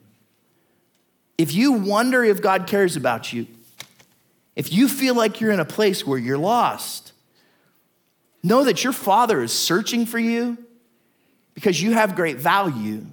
[1.35, 3.47] If you wonder if God cares about you,
[4.55, 7.11] if you feel like you're in a place where you're lost,
[8.43, 10.59] know that your Father is searching for you
[11.55, 13.03] because you have great value.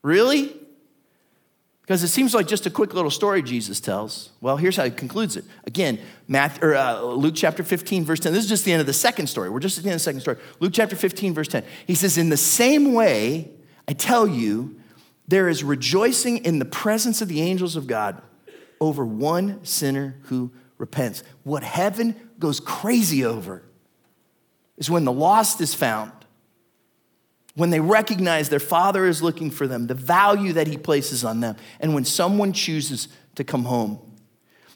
[0.00, 0.58] Really?
[1.84, 4.30] Because it seems like just a quick little story Jesus tells.
[4.40, 5.44] Well, here's how he concludes it.
[5.66, 8.32] Again, Matthew, or, uh, Luke chapter 15, verse 10.
[8.32, 9.50] This is just the end of the second story.
[9.50, 10.38] We're just at the end of the second story.
[10.60, 11.62] Luke chapter 15, verse 10.
[11.86, 13.50] He says, In the same way,
[13.86, 14.80] I tell you,
[15.28, 18.22] there is rejoicing in the presence of the angels of God
[18.80, 21.22] over one sinner who repents.
[21.42, 23.62] What heaven goes crazy over
[24.78, 26.12] is when the lost is found
[27.54, 31.40] when they recognize their father is looking for them, the value that he places on
[31.40, 33.98] them, and when someone chooses to come home.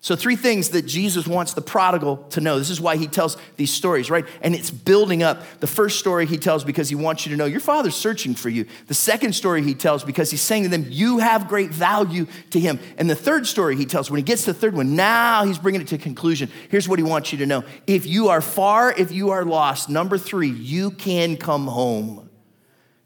[0.01, 2.57] So, three things that Jesus wants the prodigal to know.
[2.57, 4.25] This is why he tells these stories, right?
[4.43, 5.43] And it's building up.
[5.59, 8.49] The first story he tells because he wants you to know your father's searching for
[8.49, 8.67] you.
[8.87, 12.61] The second story he tells because he's saying to them, you have great value to
[12.61, 12.79] him.
[12.97, 15.59] And the third story he tells, when he gets to the third one, now he's
[15.59, 16.49] bringing it to conclusion.
[16.71, 19.89] Here's what he wants you to know if you are far, if you are lost,
[19.89, 22.28] number three, you can come home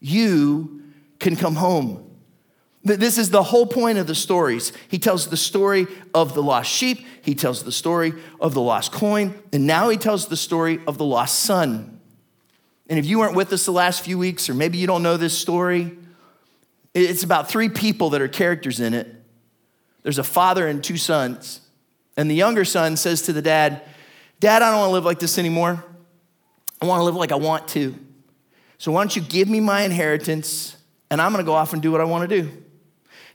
[0.02, 0.82] you
[1.18, 2.10] can come home.
[2.84, 4.72] This is the whole point of the stories.
[4.88, 8.90] He tells the story of the lost sheep, he tells the story of the lost
[8.90, 12.00] coin, and now he tells the story of the lost son.
[12.88, 15.16] And if you weren't with us the last few weeks, or maybe you don't know
[15.16, 15.96] this story,
[16.92, 19.06] it's about three people that are characters in it.
[20.02, 21.60] There's a father and two sons.
[22.16, 23.82] And the younger son says to the dad,
[24.40, 25.84] Dad, I don't want to live like this anymore.
[26.80, 27.94] I want to live like I want to.
[28.82, 30.76] So why don't you give me my inheritance
[31.08, 32.50] and I'm gonna go off and do what I wanna do?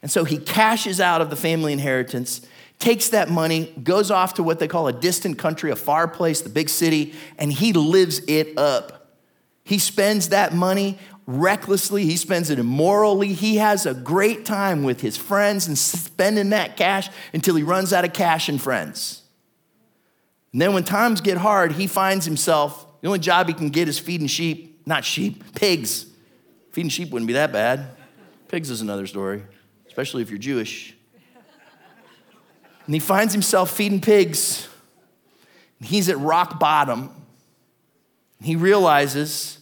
[0.01, 2.41] And so he cashes out of the family inheritance,
[2.79, 6.41] takes that money, goes off to what they call a distant country, a far place,
[6.41, 9.15] the big city, and he lives it up.
[9.63, 13.31] He spends that money recklessly, he spends it immorally.
[13.31, 17.93] He has a great time with his friends and spending that cash until he runs
[17.93, 19.21] out of cash and friends.
[20.51, 23.88] And then when times get hard, he finds himself, the only job he can get
[23.88, 26.06] is feeding sheep not sheep, pigs.
[26.71, 27.88] Feeding sheep wouldn't be that bad.
[28.47, 29.43] Pigs is another story,
[29.88, 30.95] especially if you're Jewish.
[32.86, 34.69] And he finds himself feeding pigs.
[35.82, 37.12] He's at rock bottom.
[38.41, 39.60] He realizes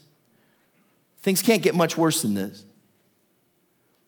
[1.21, 2.63] things can't get much worse than this.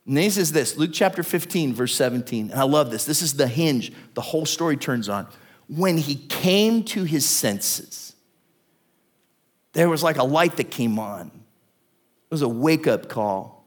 [0.05, 2.51] And then he says this Luke chapter 15, verse 17.
[2.51, 3.05] And I love this.
[3.05, 5.27] This is the hinge the whole story turns on.
[5.67, 8.13] When he came to his senses,
[9.77, 11.27] there was like a light that came on.
[11.27, 13.63] It was a wake up call.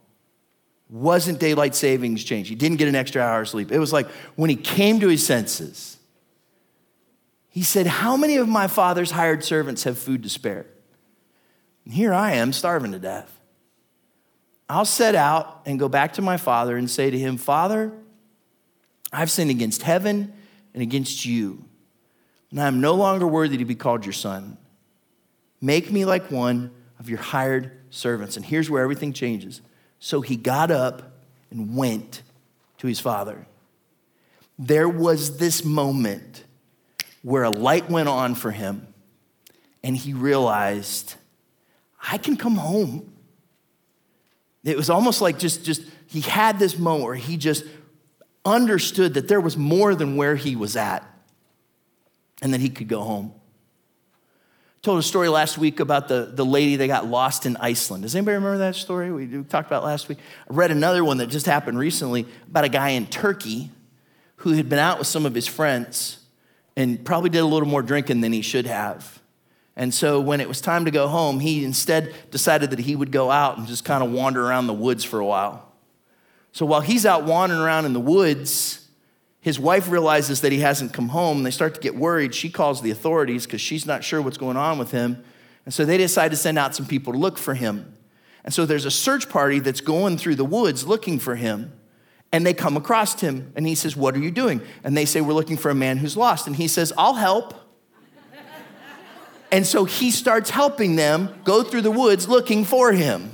[0.89, 2.49] Wasn't daylight savings change.
[2.49, 3.71] He didn't get an extra hour of sleep.
[3.71, 5.99] It was like when he came to his senses,
[7.49, 10.67] he said, How many of my father's hired servants have food to spare?
[11.85, 13.39] And here I am, starving to death.
[14.69, 17.93] I'll set out and go back to my father and say to him, Father,
[19.13, 20.33] I've sinned against heaven
[20.75, 21.67] and against you,
[22.51, 24.57] and I am no longer worthy to be called your son.
[25.61, 28.37] Make me like one of your hired servants.
[28.37, 29.61] And here's where everything changes.
[29.99, 31.13] So he got up
[31.51, 32.23] and went
[32.79, 33.47] to his father.
[34.59, 36.45] There was this moment
[37.23, 38.87] where a light went on for him,
[39.83, 41.15] and he realized,
[42.11, 43.13] I can come home.
[44.65, 47.65] It was almost like just, just he had this moment where he just
[48.45, 51.05] understood that there was more than where he was at
[52.43, 53.33] and that he could go home.
[54.83, 58.03] Told a story last week about the, the lady that got lost in Iceland.
[58.03, 60.17] Does anybody remember that story we talked about last week?
[60.51, 63.71] I read another one that just happened recently about a guy in Turkey
[64.37, 66.21] who had been out with some of his friends
[66.77, 69.21] and probably did a little more drinking than he should have.
[69.77, 73.13] And so when it was time to go home, he instead decided that he would
[73.13, 75.71] go out and just kind of wander around the woods for a while.
[76.53, 78.80] So while he's out wandering around in the woods,
[79.41, 81.43] his wife realizes that he hasn't come home.
[81.43, 82.35] They start to get worried.
[82.35, 85.25] She calls the authorities because she's not sure what's going on with him.
[85.65, 87.95] And so they decide to send out some people to look for him.
[88.45, 91.73] And so there's a search party that's going through the woods looking for him.
[92.33, 93.53] And they come across him.
[93.57, 94.61] And he says, What are you doing?
[94.85, 96.47] And they say, We're looking for a man who's lost.
[96.47, 97.55] And he says, I'll help.
[99.51, 103.33] and so he starts helping them go through the woods looking for him.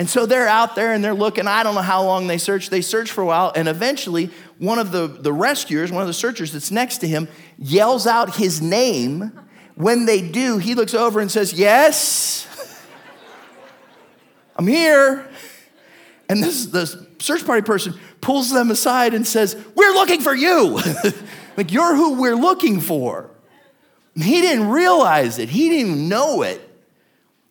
[0.00, 1.46] And so they're out there and they're looking.
[1.46, 2.70] I don't know how long they search.
[2.70, 3.52] They search for a while.
[3.54, 7.28] And eventually, one of the, the rescuers, one of the searchers that's next to him,
[7.58, 9.38] yells out his name.
[9.74, 12.48] When they do, he looks over and says, Yes,
[14.56, 15.28] I'm here.
[16.30, 20.80] And this, this search party person pulls them aside and says, We're looking for you.
[21.58, 23.28] like, you're who we're looking for.
[24.14, 26.66] He didn't realize it, he didn't know it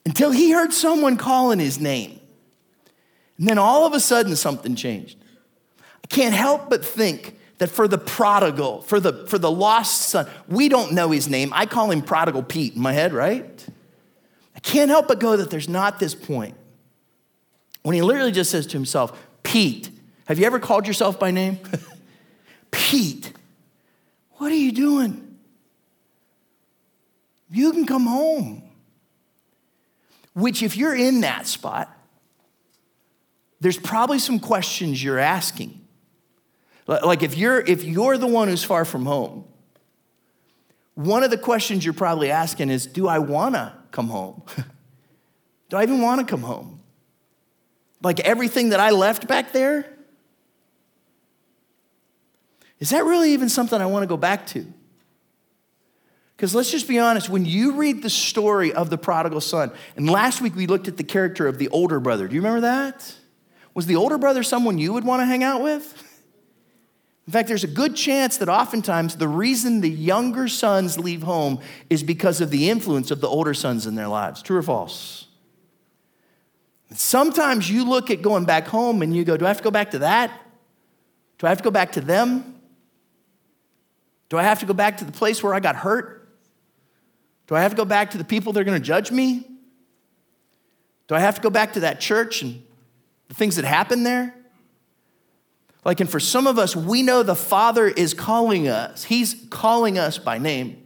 [0.04, 2.19] until he heard someone calling his name.
[3.40, 5.18] And then all of a sudden, something changed.
[5.80, 10.28] I can't help but think that for the prodigal, for the, for the lost son,
[10.48, 11.52] we don't know his name.
[11.54, 13.66] I call him Prodigal Pete in my head, right?
[14.56, 16.56] I can't help but go that there's not this point
[17.84, 19.90] when he literally just says to himself, Pete,
[20.26, 21.60] have you ever called yourself by name?
[22.72, 23.34] Pete,
[24.34, 25.38] what are you doing?
[27.50, 28.64] You can come home.
[30.34, 31.94] Which, if you're in that spot,
[33.60, 35.86] there's probably some questions you're asking.
[36.88, 39.46] Like if you're if you're the one who's far from home,
[40.96, 44.42] one of the questions you're probably asking is, do I want to come home?
[45.70, 46.82] do I even want to come home?
[48.02, 49.86] Like everything that I left back there?
[52.80, 54.66] Is that really even something I want to go back to?
[56.36, 60.10] Because let's just be honest, when you read the story of the prodigal son, and
[60.10, 62.30] last week we looked at the character of the older brother.
[62.30, 63.14] Do you remember that?
[63.74, 66.04] Was the older brother someone you would want to hang out with?
[67.28, 71.60] In fact, there's a good chance that oftentimes the reason the younger sons leave home
[71.90, 74.42] is because of the influence of the older sons in their lives.
[74.42, 75.28] True or false?
[76.92, 79.70] Sometimes you look at going back home and you go, Do I have to go
[79.70, 80.32] back to that?
[81.38, 82.60] Do I have to go back to them?
[84.30, 86.28] Do I have to go back to the place where I got hurt?
[87.46, 89.46] Do I have to go back to the people that are going to judge me?
[91.08, 92.64] Do I have to go back to that church and
[93.30, 94.36] the things that happen there.
[95.86, 99.06] Like, and for some of us, we know the Father is calling us.
[99.06, 100.84] He's calling us by name.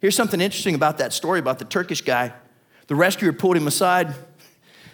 [0.00, 2.34] Here's something interesting about that story about the Turkish guy.
[2.88, 4.14] The rescuer pulled him aside,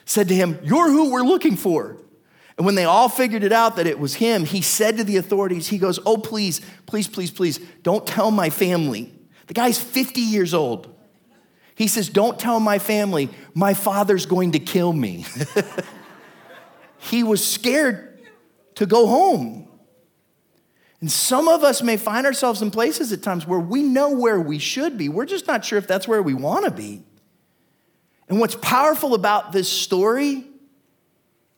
[0.05, 1.97] said to him, You're who we're looking for.
[2.57, 5.17] And when they all figured it out that it was him, he said to the
[5.17, 9.13] authorities, He goes, Oh, please, please, please, please, don't tell my family.
[9.49, 10.95] The guy's 50 years old.
[11.75, 15.25] He says, Don't tell my family, my father's going to kill me.
[17.01, 18.21] he was scared
[18.77, 19.69] to go home.
[21.01, 24.39] And some of us may find ourselves in places at times where we know where
[24.39, 25.09] we should be.
[25.09, 27.03] We're just not sure if that's where we want to be.
[28.29, 30.45] And what's powerful about this story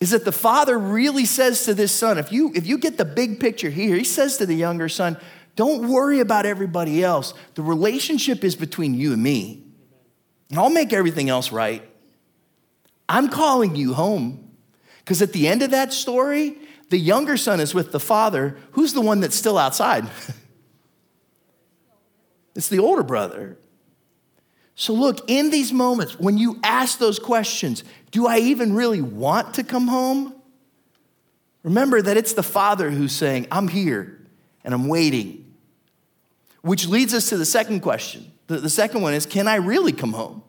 [0.01, 3.05] is that the father really says to this son, if you, if you get the
[3.05, 5.17] big picture here, he says to the younger son,
[5.55, 7.35] don't worry about everybody else.
[7.55, 9.65] The relationship is between you and me.
[10.51, 11.83] And I'll make everything else right.
[13.09, 14.52] I'm calling you home.
[15.05, 16.57] Because at the end of that story,
[16.91, 18.57] the younger son is with the father.
[18.73, 20.07] Who's the one that's still outside?
[22.55, 23.59] it's the older brother.
[24.75, 29.55] So, look, in these moments, when you ask those questions, do I even really want
[29.55, 30.35] to come home?
[31.63, 34.21] Remember that it's the Father who's saying, I'm here
[34.65, 35.55] and I'm waiting.
[36.63, 38.33] Which leads us to the second question.
[38.47, 40.43] The, second one is, can I really come home?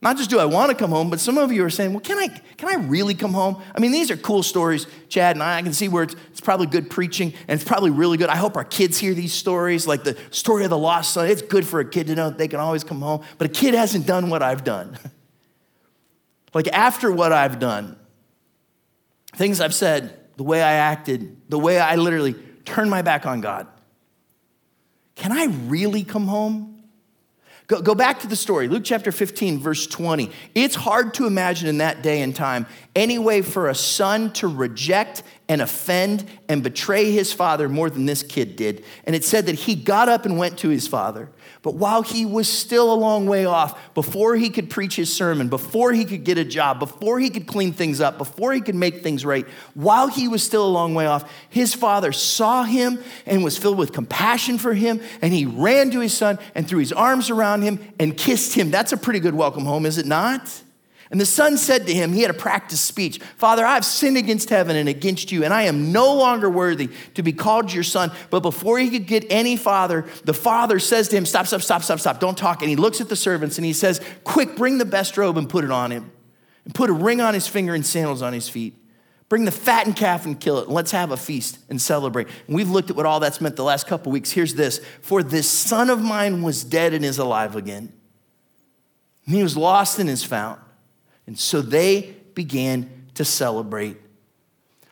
[0.00, 2.00] Not just do I want to come home, but some of you are saying, well,
[2.00, 3.60] can I, can I really come home?
[3.74, 5.58] I mean, these are cool stories, Chad and I.
[5.58, 8.28] I can see where it's, it's probably good preaching and it's probably really good.
[8.28, 11.28] I hope our kids hear these stories, like the story of the lost son.
[11.28, 13.52] It's good for a kid to know that they can always come home, but a
[13.52, 14.96] kid hasn't done what I've done.
[16.54, 17.96] like after what I've done,
[19.34, 23.40] things I've said, the way I acted, the way I literally turned my back on
[23.40, 23.66] God.
[25.16, 26.77] Can I really come home?
[27.68, 30.30] Go, go back to the story, Luke chapter 15, verse 20.
[30.54, 32.66] It's hard to imagine in that day and time
[32.98, 38.04] any way for a son to reject and offend and betray his father more than
[38.04, 38.84] this kid did.
[39.04, 41.30] And it said that he got up and went to his father.
[41.62, 45.48] But while he was still a long way off, before he could preach his sermon,
[45.48, 48.74] before he could get a job, before he could clean things up, before he could
[48.74, 52.98] make things right, while he was still a long way off, his father saw him
[53.24, 55.00] and was filled with compassion for him.
[55.22, 58.70] And he ran to his son and threw his arms around him and kissed him.
[58.70, 60.62] That's a pretty good welcome home, is it not?
[61.10, 64.50] And the son said to him, he had a practice speech Father, I've sinned against
[64.50, 68.12] heaven and against you, and I am no longer worthy to be called your son.
[68.30, 71.82] But before he could get any father, the father says to him, Stop, stop, stop,
[71.82, 72.60] stop, stop, don't talk.
[72.60, 75.48] And he looks at the servants and he says, Quick, bring the best robe and
[75.48, 76.10] put it on him,
[76.64, 78.74] and put a ring on his finger and sandals on his feet.
[79.30, 82.28] Bring the fattened calf and kill it, and let's have a feast and celebrate.
[82.46, 84.30] And we've looked at what all that's meant the last couple weeks.
[84.30, 87.92] Here's this For this son of mine was dead and is alive again.
[89.26, 90.60] And he was lost and is found.
[91.28, 93.98] And so they began to celebrate.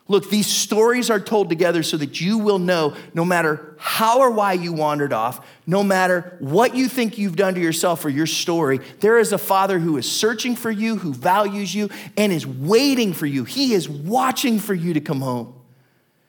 [0.06, 4.30] Look, these stories are told together so that you will know no matter how or
[4.30, 8.26] why you wandered off, no matter what you think you've done to yourself or your
[8.26, 12.46] story, there is a father who is searching for you, who values you, and is
[12.46, 13.44] waiting for you.
[13.44, 15.54] He is watching for you to come home.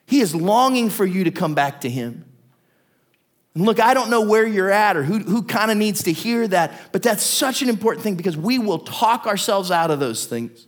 [0.05, 2.23] He is longing for you to come back to him.
[3.57, 6.11] And look, I don't know where you're at or who, who kind of needs to
[6.11, 9.99] hear that, but that's such an important thing because we will talk ourselves out of
[9.99, 10.67] those things.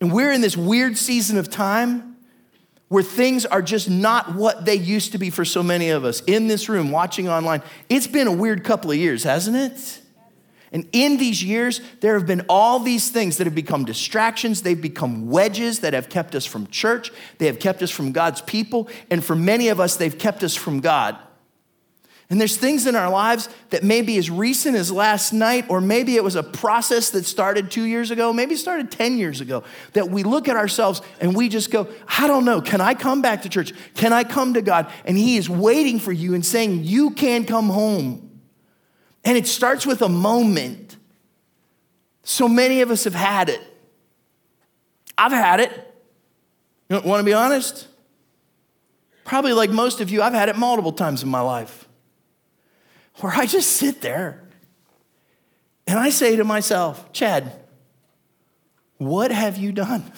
[0.00, 2.16] And we're in this weird season of time
[2.88, 6.20] where things are just not what they used to be for so many of us
[6.22, 7.62] in this room, watching online.
[7.88, 10.00] It's been a weird couple of years, hasn't it?
[10.72, 14.62] And in these years, there have been all these things that have become distractions.
[14.62, 17.12] They've become wedges that have kept us from church.
[17.38, 18.88] They have kept us from God's people.
[19.12, 21.16] And for many of us, they've kept us from God.
[22.30, 25.80] And there's things in our lives that may be as recent as last night, or
[25.82, 29.64] maybe it was a process that started two years ago, maybe started 10 years ago,
[29.92, 33.20] that we look at ourselves and we just go, I don't know, can I come
[33.20, 33.74] back to church?
[33.94, 34.90] Can I come to God?
[35.04, 38.40] And He is waiting for you and saying, You can come home.
[39.24, 40.96] And it starts with a moment.
[42.22, 43.60] So many of us have had it.
[45.18, 45.70] I've had it.
[46.88, 47.88] You want to be honest?
[49.24, 51.81] Probably like most of you, I've had it multiple times in my life
[53.20, 54.42] where I just sit there
[55.86, 57.52] and I say to myself, Chad,
[58.98, 60.10] what have you done?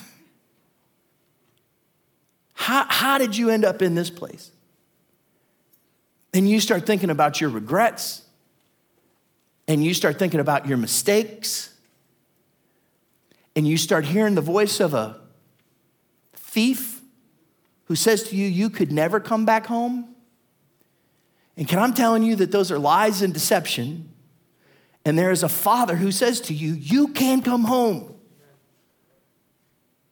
[2.52, 4.50] How, how did you end up in this place?
[6.32, 8.22] And you start thinking about your regrets,
[9.68, 11.74] and you start thinking about your mistakes,
[13.56, 15.20] and you start hearing the voice of a
[16.34, 17.00] thief
[17.84, 20.13] who says to you, You could never come back home.
[21.56, 24.10] And can I'm telling you that those are lies and deception.
[25.04, 28.14] And there is a father who says to you, You can come home.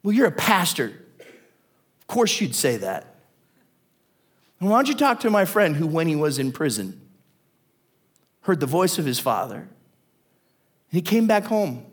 [0.02, 0.92] Well, you're a pastor.
[1.18, 3.14] Of course, you'd say that.
[4.60, 7.00] And why don't you talk to my friend who, when he was in prison,
[8.42, 9.68] heard the voice of his father and
[10.90, 11.86] he came back home?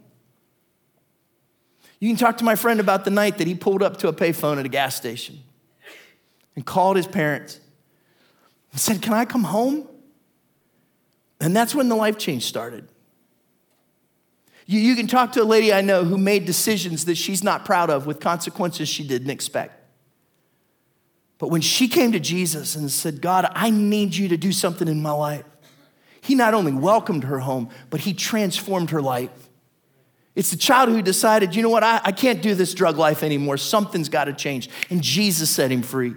[2.00, 4.14] You can talk to my friend about the night that he pulled up to a
[4.14, 5.40] payphone at a gas station
[6.56, 7.60] and called his parents
[8.72, 9.88] and said, Can I come home?
[11.42, 12.88] And that's when the life change started.
[14.66, 17.66] You, you can talk to a lady I know who made decisions that she's not
[17.66, 19.76] proud of with consequences she didn't expect.
[21.40, 24.88] But when she came to Jesus and said, God, I need you to do something
[24.88, 25.46] in my life,
[26.22, 29.32] he not only welcomed her home, but he transformed her life.
[30.36, 33.24] It's the child who decided, you know what, I, I can't do this drug life
[33.24, 33.58] anymore.
[33.58, 34.70] Something's got to change.
[34.90, 36.14] And Jesus set him free.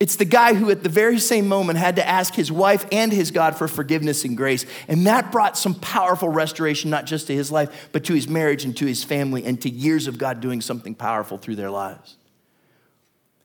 [0.00, 3.12] It's the guy who, at the very same moment, had to ask his wife and
[3.12, 4.64] his God for forgiveness and grace.
[4.88, 8.64] And that brought some powerful restoration, not just to his life, but to his marriage
[8.64, 12.16] and to his family and to years of God doing something powerful through their lives.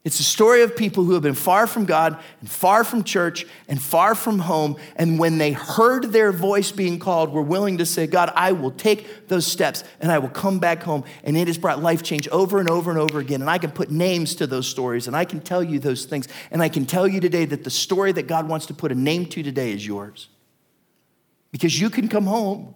[0.06, 3.48] It's a story of people who have been far from God and far from church
[3.68, 4.78] and far from home.
[4.98, 8.70] And when they heard their voice being called, were willing to say, God, I will
[8.70, 11.06] take those steps and I will come back home.
[11.24, 13.42] And it has brought life change over and over and over again.
[13.42, 16.28] And I can put names to those stories and I can tell you those things.
[16.52, 18.96] And I can tell you today that the story that God wants to put a
[18.96, 20.30] name to today is yours.
[21.52, 22.76] Because you can come home.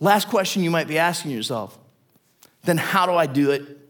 [0.00, 1.78] Last question you might be asking yourself
[2.64, 3.87] then how do I do it?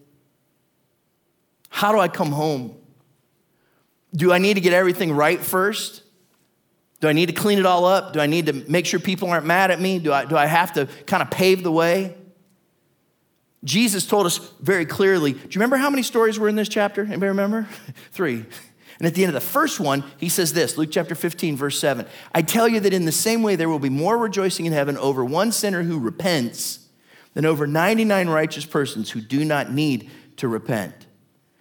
[1.78, 2.74] How do I come home?
[4.12, 6.02] Do I need to get everything right first?
[7.00, 8.14] Do I need to clean it all up?
[8.14, 10.00] Do I need to make sure people aren't mad at me?
[10.00, 12.16] Do I, do I have to kind of pave the way?
[13.62, 15.34] Jesus told us very clearly.
[15.34, 17.02] Do you remember how many stories were in this chapter?
[17.02, 17.68] Anybody remember?
[18.10, 18.44] Three.
[18.98, 21.78] And at the end of the first one, he says this Luke chapter 15, verse
[21.78, 24.72] 7 I tell you that in the same way there will be more rejoicing in
[24.72, 26.88] heaven over one sinner who repents
[27.34, 31.06] than over 99 righteous persons who do not need to repent.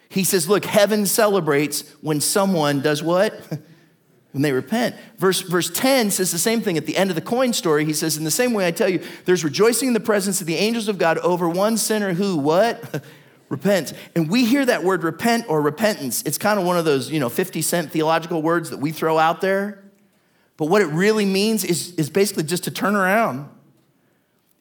[0.10, 3.34] He says, Look, heaven celebrates when someone does what?
[4.32, 4.96] when they repent.
[5.18, 7.86] Verse, verse 10 says the same thing at the end of the coin story.
[7.86, 10.48] He says, In the same way, I tell you, there's rejoicing in the presence of
[10.48, 13.04] the angels of God over one sinner who, what?
[13.50, 13.94] repent.
[14.16, 16.22] And we hear that word repent or repentance.
[16.24, 19.18] It's kind of one of those, you know, 50 cent theological words that we throw
[19.18, 19.84] out there.
[20.58, 23.50] But what it really means is, is basically just to turn around.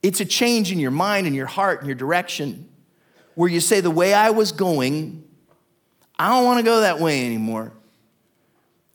[0.03, 2.69] It's a change in your mind and your heart and your direction
[3.35, 5.26] where you say, The way I was going,
[6.19, 7.73] I don't want to go that way anymore.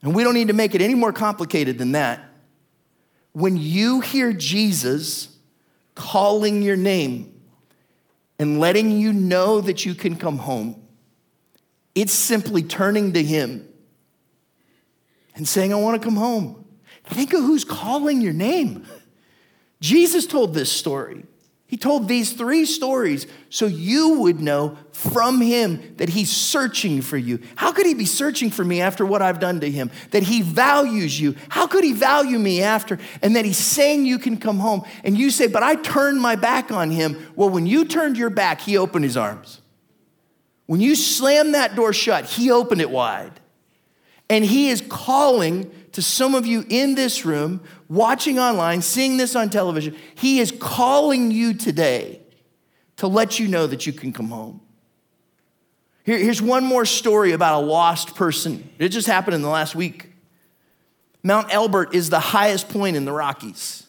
[0.02, 2.20] And we don't need to make it any more complicated than that.
[3.32, 5.28] When you hear Jesus
[5.94, 7.40] calling your name
[8.38, 10.82] and letting you know that you can come home,
[11.94, 13.68] it's simply turning to Him
[15.34, 16.64] and saying, I want to come home.
[17.04, 18.86] Think of who's calling your name.
[19.80, 21.24] Jesus told this story.
[21.72, 27.16] He told these three stories so you would know from him that he's searching for
[27.16, 27.38] you.
[27.56, 29.90] How could he be searching for me after what I've done to him?
[30.10, 31.34] That he values you.
[31.48, 32.98] How could he value me after?
[33.22, 34.82] And that he's saying you can come home.
[35.02, 37.32] And you say, But I turned my back on him.
[37.36, 39.62] Well, when you turned your back, he opened his arms.
[40.66, 43.40] When you slammed that door shut, he opened it wide.
[44.28, 49.36] And he is calling to some of you in this room, watching online, seeing this
[49.36, 49.96] on television.
[50.14, 52.20] He is calling you today
[52.96, 54.60] to let you know that you can come home.
[56.04, 58.68] Here, here's one more story about a lost person.
[58.78, 60.10] It just happened in the last week.
[61.22, 63.86] Mount Elbert is the highest point in the Rockies.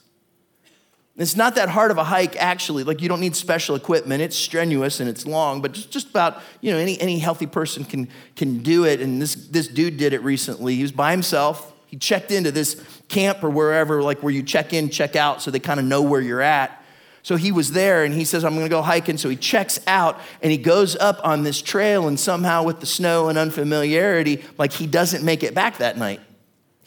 [1.16, 2.84] It's not that hard of a hike, actually.
[2.84, 4.22] Like, you don't need special equipment.
[4.22, 7.86] It's strenuous and it's long, but just, just about, you know, any, any healthy person
[7.86, 9.00] can, can do it.
[9.00, 10.76] And this, this dude did it recently.
[10.76, 11.73] He was by himself.
[11.94, 15.52] He checked into this camp or wherever, like where you check in, check out, so
[15.52, 16.84] they kind of know where you're at.
[17.22, 19.18] So he was there and he says, I'm gonna go hiking.
[19.18, 22.88] So he checks out and he goes up on this trail, and somehow, with the
[22.88, 26.20] snow and unfamiliarity, like he doesn't make it back that night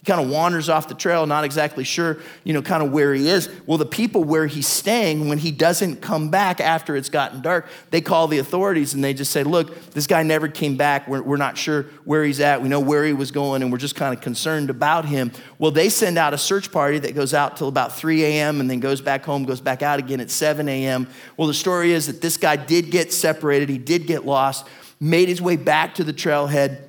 [0.06, 3.28] kind of wanders off the trail, not exactly sure, you know, kind of where he
[3.28, 3.50] is.
[3.66, 7.66] Well, the people where he's staying, when he doesn't come back after it's gotten dark,
[7.90, 11.08] they call the authorities and they just say, look, this guy never came back.
[11.08, 12.62] We're, we're not sure where he's at.
[12.62, 15.32] We know where he was going and we're just kind of concerned about him.
[15.58, 18.60] Well, they send out a search party that goes out till about 3 a.m.
[18.60, 21.08] and then goes back home, goes back out again at 7 a.m.
[21.36, 24.66] Well, the story is that this guy did get separated, he did get lost,
[25.00, 26.85] made his way back to the trailhead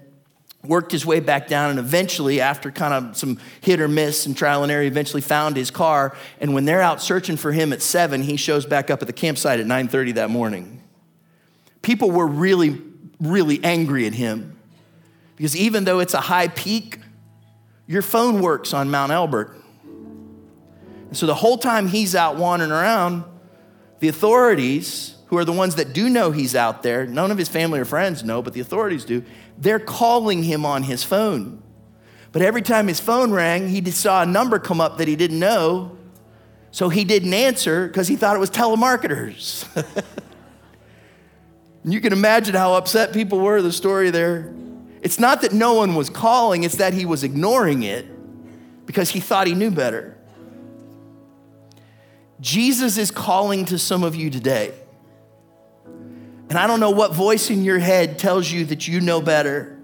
[0.67, 4.35] worked his way back down and eventually after kind of some hit or miss and
[4.35, 7.81] trial and error eventually found his car and when they're out searching for him at
[7.81, 10.81] 7 he shows back up at the campsite at 9.30 that morning.
[11.81, 12.81] People were really
[13.19, 14.57] really angry at him
[15.35, 16.99] because even though it's a high peak
[17.87, 19.55] your phone works on mount elbert
[21.07, 23.23] and so the whole time he's out wandering around
[23.99, 27.49] the authorities who are the ones that do know he's out there none of his
[27.49, 29.23] family or friends know but the authorities do
[29.57, 31.61] they're calling him on his phone.
[32.31, 35.39] But every time his phone rang, he saw a number come up that he didn't
[35.39, 35.97] know.
[36.71, 39.65] So he didn't answer because he thought it was telemarketers.
[41.83, 44.53] you can imagine how upset people were, the story there.
[45.01, 48.05] It's not that no one was calling, it's that he was ignoring it
[48.85, 50.17] because he thought he knew better.
[52.39, 54.73] Jesus is calling to some of you today.
[56.49, 59.77] And I don't know what voice in your head tells you that you know better,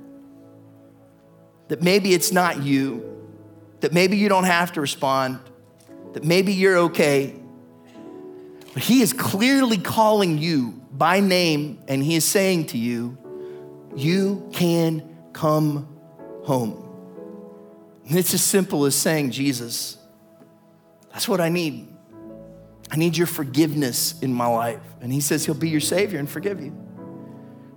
[1.68, 3.10] that maybe it's not you,
[3.82, 5.40] that maybe you don't have to respond,
[6.14, 7.36] that maybe you're okay.
[8.74, 13.18] But He is clearly calling you by name, and He is saying to you,
[13.96, 15.88] You can come
[16.44, 16.80] home.
[18.08, 19.98] And it's as simple as saying, Jesus,
[21.12, 21.93] that's what I need.
[22.94, 24.80] I need your forgiveness in my life.
[25.02, 26.78] And he says he'll be your savior and forgive you.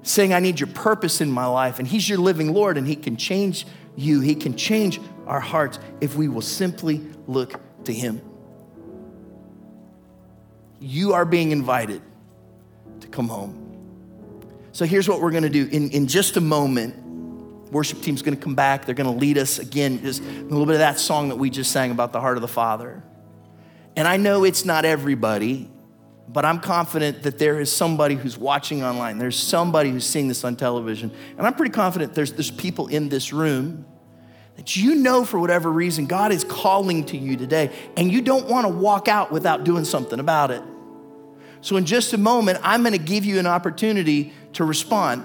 [0.03, 1.79] saying, I need your purpose in my life.
[1.79, 4.21] And He's your living Lord, and He can change you.
[4.21, 8.21] He can change our hearts if we will simply look to Him.
[10.79, 12.03] You are being invited
[13.01, 13.63] to come home.
[14.73, 15.67] So here's what we're gonna do.
[15.73, 16.95] In, in just a moment,
[17.73, 18.85] worship team's gonna come back.
[18.85, 21.73] They're gonna lead us again, just a little bit of that song that we just
[21.73, 23.03] sang about the heart of the Father.
[23.97, 25.71] And I know it's not everybody,
[26.29, 29.17] but I'm confident that there is somebody who's watching online.
[29.17, 31.11] There's somebody who's seeing this on television.
[31.39, 33.87] And I'm pretty confident there's, there's people in this room
[34.57, 38.49] that you know for whatever reason God is calling to you today, and you don't
[38.49, 40.63] want to walk out without doing something about it.
[41.61, 45.23] So, in just a moment, I'm going to give you an opportunity to respond.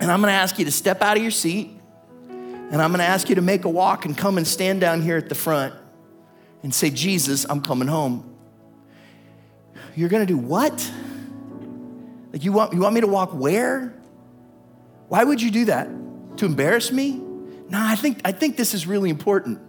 [0.00, 1.70] And I'm going to ask you to step out of your seat,
[2.28, 5.00] and I'm going to ask you to make a walk and come and stand down
[5.00, 5.74] here at the front
[6.62, 8.34] and say, Jesus, I'm coming home.
[9.94, 10.92] You're to do what?
[12.32, 13.94] Like, you want, you want me to walk where?
[15.08, 15.88] Why would you do that?
[16.38, 17.20] To embarrass me?
[17.68, 19.60] No, I think, I think this is really important.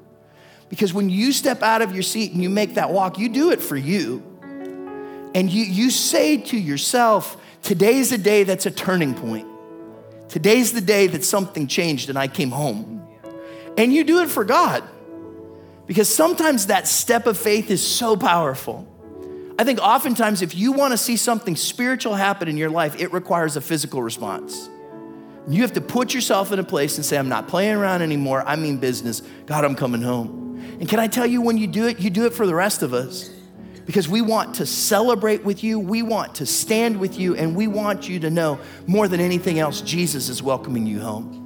[0.70, 3.52] Because when you step out of your seat and you make that walk, you do
[3.52, 4.24] it for you.
[5.34, 9.48] And you, you say to yourself, today's a day that's a turning point.
[10.28, 13.08] Today's the day that something changed and I came home.
[13.78, 14.84] And you do it for God.
[15.90, 18.88] Because sometimes that step of faith is so powerful.
[19.58, 23.12] I think oftentimes, if you want to see something spiritual happen in your life, it
[23.12, 24.70] requires a physical response.
[25.48, 28.44] You have to put yourself in a place and say, I'm not playing around anymore.
[28.46, 29.24] I mean business.
[29.48, 30.78] God, I'm coming home.
[30.80, 32.84] And can I tell you, when you do it, you do it for the rest
[32.84, 33.32] of us
[33.88, 37.66] because we want to celebrate with you, we want to stand with you, and we
[37.66, 41.39] want you to know more than anything else, Jesus is welcoming you home.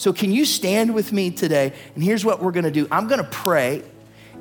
[0.00, 1.74] So, can you stand with me today?
[1.94, 3.82] And here's what we're gonna do I'm gonna pray.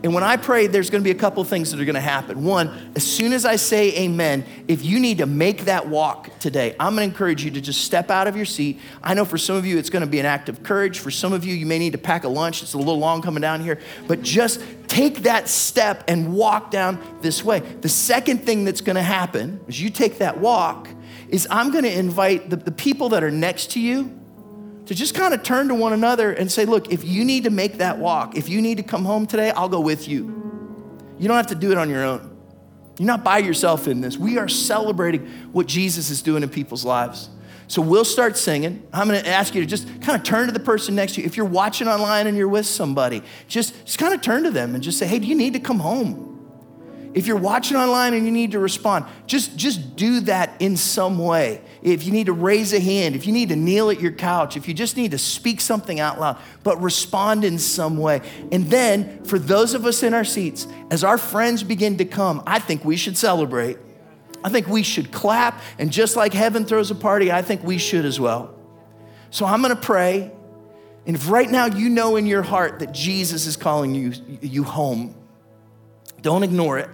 [0.02, 2.46] And when I pray, there's gonna be a couple things that are gonna happen.
[2.46, 6.78] One, as soon as I say amen, if you need to make that walk today,
[6.80, 8.80] I'm gonna encourage you to just step out of your seat.
[9.04, 11.00] I know for some of you, it's gonna be an act of courage.
[11.00, 12.64] For some of you, you may need to pack a lunch.
[12.64, 17.04] It's a little long coming down here, but just take that step and walk down
[17.20, 17.60] this way.
[17.60, 20.88] The second thing that's gonna happen as you take that walk
[21.28, 24.19] is I'm gonna invite the, the people that are next to you
[24.90, 27.52] to just kind of turn to one another and say, look, if you need to
[27.52, 30.24] make that walk, if you need to come home today, I'll go with you.
[31.20, 32.36] You don't have to do it on your own.
[32.98, 34.18] You're not by yourself in this.
[34.18, 37.30] We are celebrating what Jesus is doing in people's lives.
[37.68, 38.82] So we'll start singing.
[38.92, 41.22] I'm going to ask you to just kind of turn to the person next to
[41.22, 41.28] you.
[41.28, 44.74] If you're watching online and you're with somebody, just, just kind of turn to them
[44.74, 46.26] and just say, hey, do you need to come home?
[47.14, 51.20] If you're watching online and you need to respond, just, just do that in some
[51.20, 51.62] way.
[51.82, 54.58] If you need to raise a hand, if you need to kneel at your couch,
[54.58, 58.22] if you just need to speak something out loud, but respond in some way.
[58.52, 62.44] And then, for those of us in our seats, as our friends begin to come,
[62.46, 63.78] I think we should celebrate.
[64.44, 65.62] I think we should clap.
[65.78, 68.54] And just like heaven throws a party, I think we should as well.
[69.30, 70.32] So I'm gonna pray.
[71.06, 74.64] And if right now you know in your heart that Jesus is calling you, you
[74.64, 75.16] home,
[76.22, 76.90] don't ignore it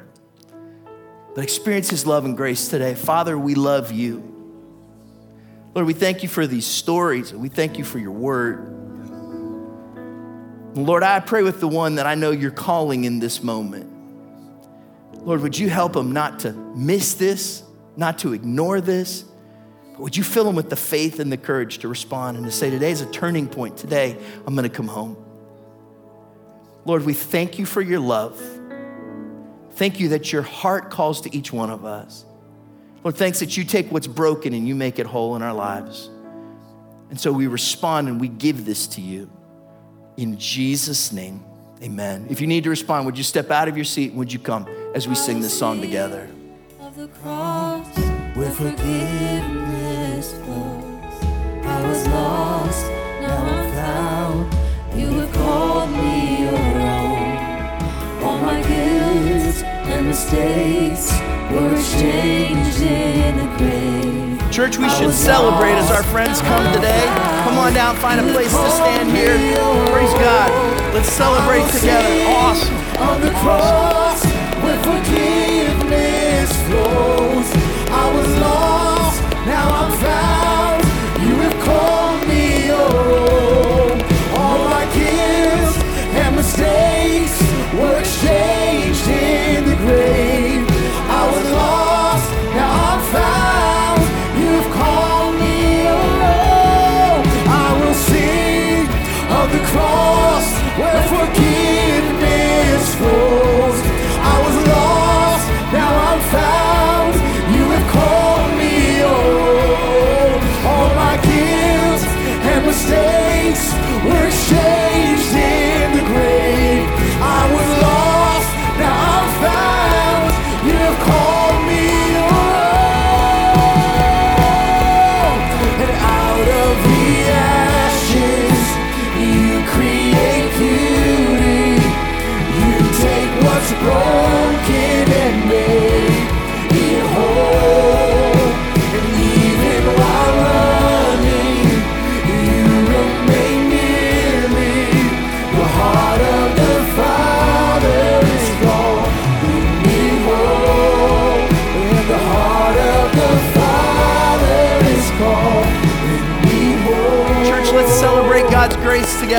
[1.36, 2.96] but experience His love and grace today.
[2.96, 4.35] Father, we love you.
[5.76, 8.72] Lord, we thank you for these stories we thank you for your word.
[10.74, 13.92] Lord, I pray with the one that I know you're calling in this moment.
[15.14, 17.64] Lord, would you help them not to miss this,
[17.98, 19.26] not to ignore this,
[19.92, 22.52] but would you fill them with the faith and the courage to respond and to
[22.52, 23.78] say, Today is a turning point.
[23.78, 25.18] Today, I'm going to come home.
[26.86, 28.40] Lord, we thank you for your love.
[29.72, 32.26] Thank you that your heart calls to each one of us.
[33.06, 36.10] Lord, thanks that you take what's broken and you make it whole in our lives.
[37.12, 39.30] And so we respond and we give this to you.
[40.18, 41.46] In Jesus' name,
[41.84, 42.26] amen.
[42.32, 44.40] If you need to respond, would you step out of your seat and would you
[44.40, 46.28] come as we sing this song together?
[46.80, 47.96] Of the cross
[48.36, 51.24] where forgiveness flows.
[51.64, 52.88] I was lost,
[53.22, 55.00] now I'm found.
[55.00, 58.24] You have called me your own.
[58.24, 64.52] All my guilt and mistakes were exchanged in the grave.
[64.52, 67.06] Church, we should celebrate as our friends come today.
[67.44, 69.36] Come on down, find a place to stand here.
[69.92, 70.50] Praise God.
[70.94, 72.26] Let's celebrate together.
[72.30, 72.76] Awesome.
[73.02, 74.24] On the cross
[74.64, 75.45] where forgiveness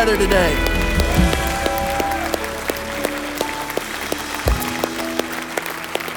[0.07, 0.55] together today.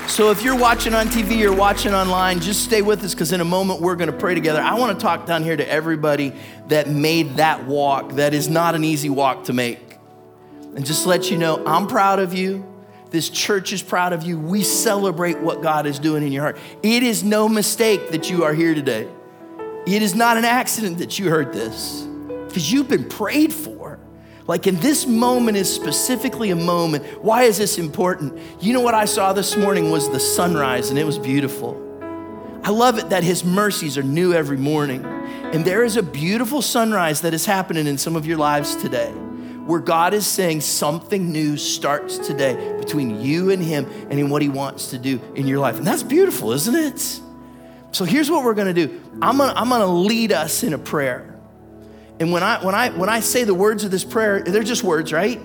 [0.07, 3.41] So, if you're watching on TV or watching online, just stay with us because in
[3.41, 4.61] a moment we're going to pray together.
[4.61, 6.33] I want to talk down here to everybody
[6.67, 8.13] that made that walk.
[8.13, 9.79] That is not an easy walk to make.
[10.75, 12.65] And just let you know, I'm proud of you.
[13.11, 14.37] This church is proud of you.
[14.37, 16.57] We celebrate what God is doing in your heart.
[16.83, 19.07] It is no mistake that you are here today.
[19.87, 22.05] It is not an accident that you heard this
[22.49, 23.78] because you've been prayed for.
[24.49, 27.05] Like, in this moment is specifically a moment.
[27.23, 28.35] Why is this important?
[28.59, 31.79] You know what I saw this morning was the sunrise, and it was beautiful.
[32.63, 35.05] I love it that His mercies are new every morning.
[35.05, 39.11] And there is a beautiful sunrise that is happening in some of your lives today
[39.11, 44.41] where God is saying something new starts today between you and Him and in what
[44.41, 45.77] He wants to do in your life.
[45.77, 47.21] And that's beautiful, isn't it?
[47.91, 51.28] So here's what we're gonna do I'm I'm gonna lead us in a prayer.
[52.19, 54.83] And when I, when, I, when I say the words of this prayer, they're just
[54.83, 55.39] words, right?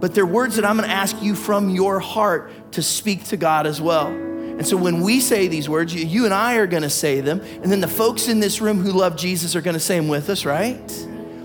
[0.00, 3.66] But they're words that I'm gonna ask you from your heart to speak to God
[3.66, 4.08] as well.
[4.08, 7.40] And so when we say these words, you, you and I are gonna say them,
[7.40, 10.28] and then the folks in this room who love Jesus are gonna say them with
[10.28, 10.90] us, right?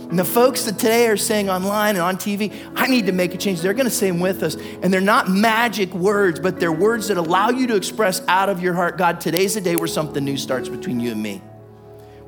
[0.09, 3.35] And the folks that today are saying online and on TV, I need to make
[3.35, 4.55] a change, they're gonna say them with us.
[4.81, 8.61] And they're not magic words, but they're words that allow you to express out of
[8.61, 11.41] your heart God, today's the day where something new starts between you and me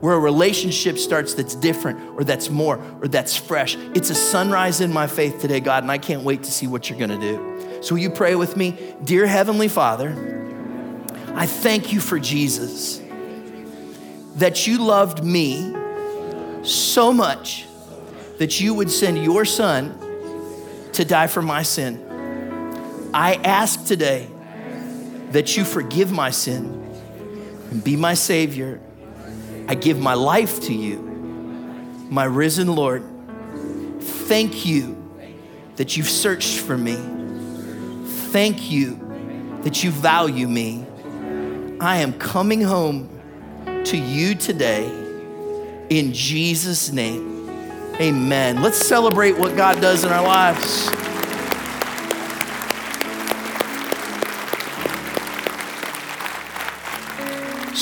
[0.04, 3.78] where a relationship starts that's different or that's more or that's fresh.
[3.96, 6.90] It's a sunrise in my faith today, God, and I can't wait to see what
[6.90, 7.80] you're gonna do.
[7.82, 8.94] So, will you pray with me?
[9.06, 10.12] Dear Heavenly Father,
[11.36, 13.02] I thank you for Jesus,
[14.36, 15.74] that you loved me
[16.64, 17.66] so much
[18.40, 19.98] that you would send your son
[20.92, 23.10] to die for my sin.
[23.14, 24.28] I ask today
[25.32, 26.94] that you forgive my sin
[27.72, 28.82] and be my Savior.
[29.68, 31.00] I give my life to you,
[32.10, 33.04] my risen Lord.
[34.00, 35.00] Thank you
[35.76, 36.96] that you've searched for me.
[38.32, 39.00] Thank you
[39.64, 40.86] that you value me.
[41.80, 43.10] I am coming home
[43.86, 44.86] to you today
[45.90, 47.50] in Jesus' name.
[48.00, 48.62] Amen.
[48.62, 50.90] Let's celebrate what God does in our lives.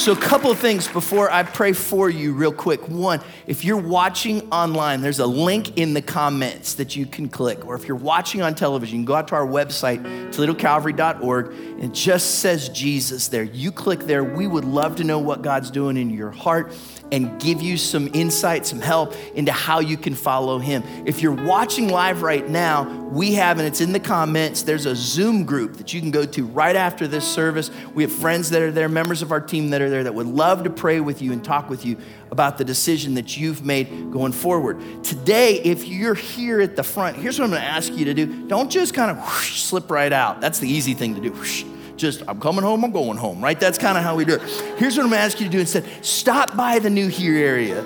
[0.01, 2.89] So, a couple of things before I pray for you, real quick.
[2.89, 7.67] One, if you're watching online, there's a link in the comments that you can click.
[7.67, 10.01] Or if you're watching on television, you can go out to our website,
[10.33, 13.43] ToledoCalvary.org, and it just says Jesus there.
[13.43, 14.23] You click there.
[14.23, 16.73] We would love to know what God's doing in your heart
[17.11, 20.81] and give you some insight, some help into how you can follow Him.
[21.05, 24.95] If you're watching live right now, we have, and it's in the comments, there's a
[24.95, 27.69] Zoom group that you can go to right after this service.
[27.93, 30.25] We have friends that are there, members of our team that are there that would
[30.25, 31.97] love to pray with you and talk with you
[32.31, 35.03] about the decision that you've made going forward.
[35.03, 38.47] Today, if you're here at the front, here's what I'm gonna ask you to do.
[38.47, 40.41] Don't just kind of whoosh, slip right out.
[40.41, 41.31] That's the easy thing to do.
[41.31, 41.65] Whoosh
[42.01, 43.59] just I'm coming home, I'm going home, right?
[43.59, 44.41] That's kind of how we do it.
[44.77, 47.85] Here's what I'm gonna ask you to do instead stop by the new here area.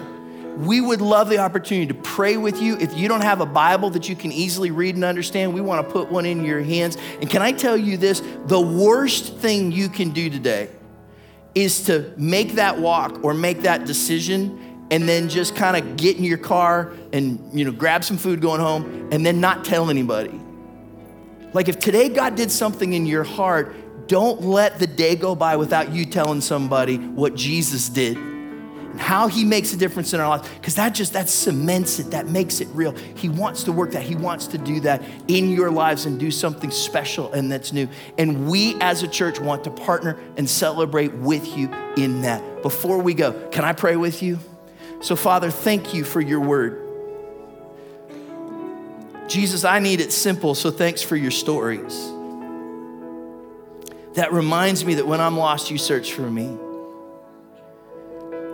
[0.58, 2.78] We would love the opportunity to pray with you.
[2.78, 5.86] If you don't have a Bible that you can easily read and understand, we want
[5.86, 6.98] to put one in your hands.
[7.20, 8.24] And can I tell you this?
[8.46, 10.70] The worst thing you can do today
[11.56, 16.18] is to make that walk or make that decision and then just kind of get
[16.18, 19.90] in your car and you know grab some food going home and then not tell
[19.90, 20.40] anybody.
[21.54, 23.76] Like if today God did something in your heart
[24.08, 28.35] don't let the day go by without you telling somebody what Jesus did
[28.96, 32.12] and how he makes a difference in our lives because that just that cements it
[32.12, 32.94] that makes it real.
[32.94, 36.32] He wants to work that he wants to do that in your lives and do
[36.32, 37.90] something special and that's new.
[38.18, 42.62] And we as a church want to partner and celebrate with you in that.
[42.62, 44.40] Before we go can i pray with you?
[45.02, 46.82] So father thank you for your word.
[49.28, 51.94] Jesus i need it simple so thanks for your stories.
[54.14, 56.58] That reminds me that when I'm lost, you search for me.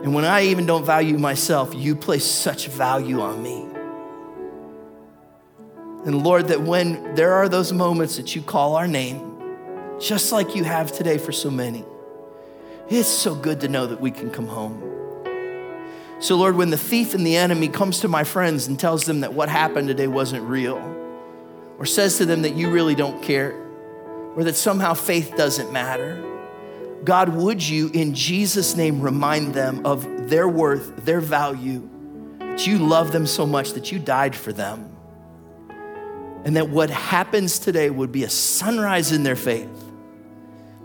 [0.03, 3.67] And when I even don't value myself, you place such value on me.
[6.05, 9.27] And Lord, that when there are those moments that you call our name,
[9.99, 11.85] just like you have today for so many,
[12.89, 14.81] it's so good to know that we can come home.
[16.19, 19.21] So, Lord, when the thief and the enemy comes to my friends and tells them
[19.21, 20.77] that what happened today wasn't real,
[21.77, 23.53] or says to them that you really don't care,
[24.35, 26.23] or that somehow faith doesn't matter,
[27.03, 31.89] God, would you, in Jesus' name, remind them of their worth, their value,
[32.39, 34.95] that you love them so much that you died for them,
[36.45, 39.69] and that what happens today would be a sunrise in their faith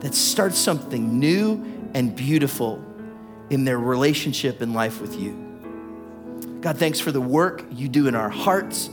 [0.01, 1.65] that starts something new
[1.95, 2.83] and beautiful
[3.51, 5.43] in their relationship and life with you.
[6.61, 8.89] God, thanks for the work you do in our hearts.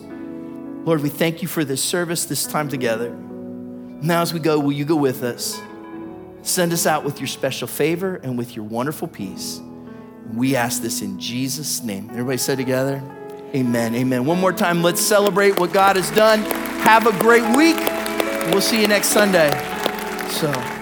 [0.86, 3.10] Lord, we thank you for this service, this time together.
[3.12, 5.60] Now, as we go, will you go with us?
[6.44, 9.62] Send us out with your special favor and with your wonderful peace.
[10.34, 12.10] We ask this in Jesus' name.
[12.12, 13.02] Everybody say together,
[13.56, 13.94] Amen.
[13.94, 14.26] Amen.
[14.26, 16.39] One more time, let's celebrate what God has done.
[16.82, 17.78] Have a great week.
[18.52, 19.52] We'll see you next Sunday.
[20.30, 20.73] So.